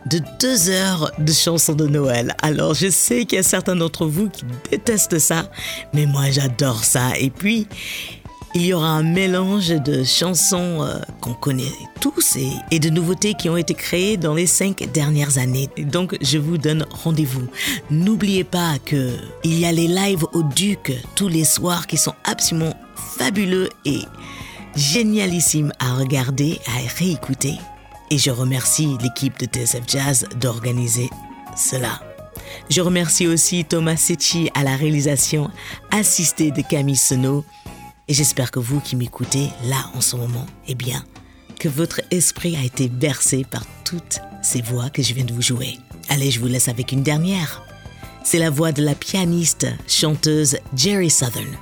de 0.07 0.19
deux 0.41 0.69
heures 0.69 1.13
de 1.17 1.31
chansons 1.31 1.75
de 1.75 1.87
Noël. 1.87 2.35
Alors 2.41 2.73
je 2.73 2.89
sais 2.89 3.23
qu'il 3.23 3.37
y 3.37 3.39
a 3.39 3.43
certains 3.43 3.77
d'entre 3.77 4.05
vous 4.05 4.29
qui 4.29 4.43
détestent 4.69 5.17
ça, 5.17 5.49
mais 5.93 6.05
moi 6.05 6.29
j'adore 6.29 6.83
ça. 6.83 7.17
Et 7.17 7.29
puis, 7.29 7.69
Il 8.55 8.65
y 8.67 8.73
aura 8.73 8.89
un 8.89 9.03
mélange 9.03 9.69
de 9.69 10.03
chansons 10.03 10.83
euh, 10.83 10.99
qu'on 11.21 11.33
connaît 11.33 11.71
tous 11.99 12.37
et, 12.69 12.79
de 12.79 12.89
nouveautés 12.89 13.33
qui 13.33 13.49
ont 13.49 13.57
été 13.57 13.73
créées 13.73 14.15
dans 14.15 14.35
les 14.35 14.45
cinq 14.45 14.91
dernières 14.93 15.39
années. 15.39 15.69
Donc 15.77 16.15
je 16.21 16.37
vous 16.37 16.59
donne 16.59 16.85
rendez-vous. 16.91 17.47
N'oubliez 17.89 18.43
pas 18.43 18.77
que 18.85 19.17
il 19.43 19.59
y 19.59 19.65
a 19.65 19.71
les 19.71 19.87
lives 19.87 20.25
au 20.33 20.43
Duc 20.43 20.93
tous 21.15 21.29
les 21.29 21.45
soirs 21.45 21.87
qui 21.87 21.97
sont 21.97 22.13
absolument 22.25 22.75
fabuleux 22.95 23.69
et 23.85 24.01
génialissimes 24.75 25.71
à 25.79 25.95
regarder, 25.95 26.59
à 26.67 26.99
réécouter. 26.99 27.55
Et 28.11 28.19
je 28.19 28.29
remercie 28.29 28.97
l'équipe 29.01 29.39
de 29.39 29.45
TSF 29.45 29.81
Jazz 29.87 30.27
d'organiser 30.39 31.09
cela. 31.57 32.01
Je 32.69 32.81
remercie 32.81 33.25
aussi 33.25 33.65
Thomas 33.65 33.97
Secchi 33.97 34.51
à 34.53 34.63
la 34.63 34.75
réalisation 34.75 35.49
assistée 35.89 36.51
de 36.51 36.61
Camille 36.61 36.97
Senot. 36.97 37.43
Et 38.07 38.13
j'espère 38.13 38.51
que 38.51 38.59
vous 38.59 38.81
qui 38.81 38.95
m'écoutez 38.95 39.49
là 39.65 39.89
en 39.95 40.01
ce 40.01 40.15
moment, 40.15 40.45
eh 40.67 40.75
bien, 40.75 41.03
que 41.59 41.69
votre 41.69 42.01
esprit 42.11 42.57
a 42.57 42.63
été 42.63 42.89
bercé 42.89 43.45
par 43.49 43.63
toutes 43.85 44.19
ces 44.41 44.61
voix 44.61 44.89
que 44.89 45.01
je 45.01 45.13
viens 45.13 45.23
de 45.23 45.33
vous 45.33 45.41
jouer. 45.41 45.77
Allez, 46.09 46.29
je 46.29 46.41
vous 46.41 46.47
laisse 46.47 46.67
avec 46.67 46.91
une 46.91 47.03
dernière. 47.03 47.63
C'est 48.25 48.39
la 48.39 48.49
voix 48.49 48.73
de 48.73 48.83
la 48.83 48.95
pianiste, 48.95 49.67
chanteuse 49.87 50.57
Jerry 50.75 51.09
Southern. 51.09 51.57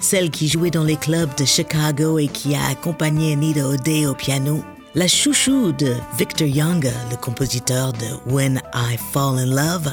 Celle 0.00 0.30
qui 0.30 0.48
jouait 0.48 0.70
dans 0.70 0.84
les 0.84 0.96
clubs 0.96 1.34
de 1.36 1.44
Chicago 1.44 2.18
et 2.18 2.28
qui 2.28 2.54
a 2.54 2.66
accompagné 2.68 3.32
Anita 3.32 3.66
O'Day 3.66 4.06
au 4.06 4.14
piano. 4.14 4.64
La 4.94 5.06
chouchou 5.06 5.72
de 5.72 5.94
Victor 6.16 6.48
Young, 6.48 6.90
le 7.10 7.16
compositeur 7.16 7.92
de 7.92 8.32
When 8.32 8.60
I 8.74 8.96
Fall 9.12 9.38
in 9.38 9.46
Love, 9.46 9.88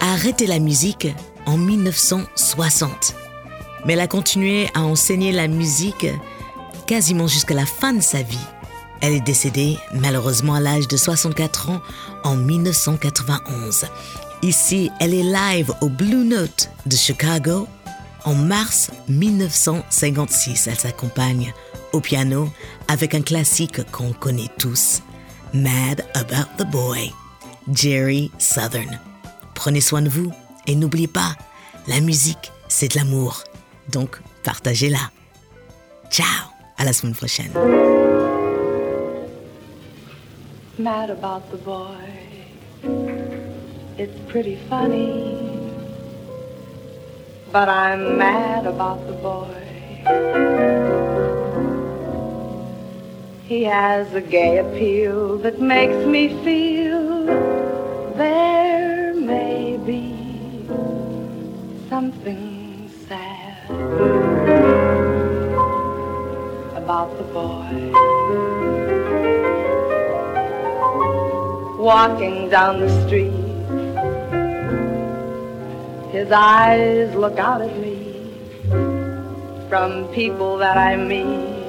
a 0.00 0.12
arrêté 0.12 0.46
la 0.46 0.58
musique 0.58 1.08
en 1.46 1.58
1960. 1.58 3.23
Mais 3.84 3.94
elle 3.94 4.00
a 4.00 4.08
continué 4.08 4.68
à 4.74 4.82
enseigner 4.82 5.32
la 5.32 5.48
musique 5.48 6.06
quasiment 6.86 7.26
jusqu'à 7.26 7.54
la 7.54 7.66
fin 7.66 7.92
de 7.92 8.02
sa 8.02 8.22
vie. 8.22 8.38
Elle 9.00 9.14
est 9.14 9.20
décédée 9.20 9.76
malheureusement 9.92 10.54
à 10.54 10.60
l'âge 10.60 10.88
de 10.88 10.96
64 10.96 11.70
ans 11.70 11.82
en 12.24 12.36
1991. 12.36 13.86
Ici, 14.42 14.90
elle 15.00 15.14
est 15.14 15.22
live 15.22 15.72
au 15.80 15.88
Blue 15.88 16.24
Note 16.24 16.70
de 16.86 16.96
Chicago 16.96 17.66
en 18.24 18.34
mars 18.34 18.90
1956. 19.08 20.66
Elle 20.66 20.78
s'accompagne 20.78 21.52
au 21.92 22.00
piano 22.00 22.50
avec 22.88 23.14
un 23.14 23.22
classique 23.22 23.82
qu'on 23.90 24.12
connaît 24.12 24.50
tous, 24.58 25.02
Mad 25.52 26.04
About 26.14 26.50
the 26.58 26.70
Boy, 26.70 27.12
Jerry 27.72 28.30
Southern. 28.38 28.98
Prenez 29.54 29.80
soin 29.80 30.02
de 30.02 30.08
vous 30.08 30.30
et 30.66 30.74
n'oubliez 30.74 31.08
pas, 31.08 31.36
la 31.86 32.00
musique, 32.00 32.52
c'est 32.68 32.92
de 32.92 32.98
l'amour. 32.98 33.44
Donc, 33.92 34.20
partagez-la. 34.42 35.10
Ciao, 36.10 36.26
à 36.76 36.84
la 36.84 36.92
semaine 36.92 37.14
prochaine. 37.14 37.52
mad 40.78 41.08
about 41.08 41.50
the 41.50 41.56
boy. 41.56 41.96
It's 43.96 44.18
pretty 44.28 44.56
funny, 44.68 45.70
but 47.52 47.68
I'm 47.68 48.18
mad 48.18 48.66
about 48.66 49.06
the 49.06 49.12
boy. 49.12 49.60
He 53.46 53.62
has 53.64 54.12
a 54.14 54.20
gay 54.20 54.58
appeal 54.58 55.38
that 55.38 55.60
makes 55.60 56.04
me 56.06 56.28
feel 56.42 57.24
there 58.16 59.14
may 59.14 59.76
be 59.76 60.66
something 61.88 62.53
about 66.94 67.18
the 67.18 67.24
boy. 67.34 67.70
walking 71.76 72.48
down 72.48 72.78
the 72.80 72.88
street. 73.04 73.34
His 76.12 76.30
eyes 76.30 77.12
look 77.16 77.36
out 77.38 77.60
at 77.62 77.76
me 77.78 77.96
from 79.68 80.06
people 80.14 80.56
that 80.58 80.78
I 80.78 80.94
meet. 80.96 81.66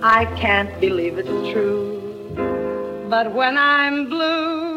I 0.00 0.24
can't 0.42 0.72
believe 0.80 1.18
it's 1.18 1.52
true, 1.52 2.00
but 3.10 3.34
when 3.34 3.58
I'm 3.58 4.08
blue, 4.08 4.67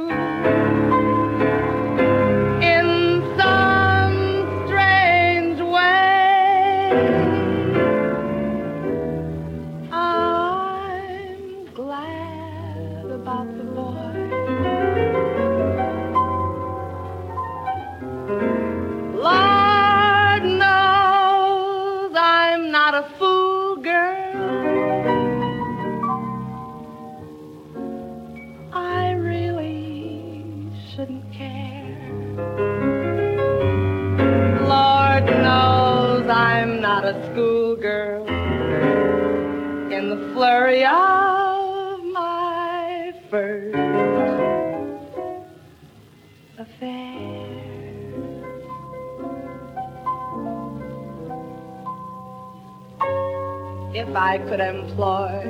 I 54.15 54.39
could 54.39 54.59
employ 54.59 55.41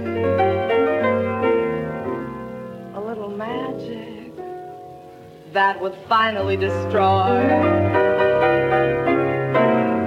a 2.94 3.02
little 3.02 3.30
magic 3.30 4.32
that 5.52 5.82
would 5.82 5.96
finally 6.08 6.58
destroy 6.58 7.40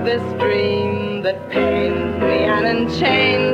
this 0.05 0.23
dream 0.41 1.23
that 1.23 1.51
pains 1.51 2.21
me 2.21 2.45
and 2.45 2.67
enchains 2.67 3.54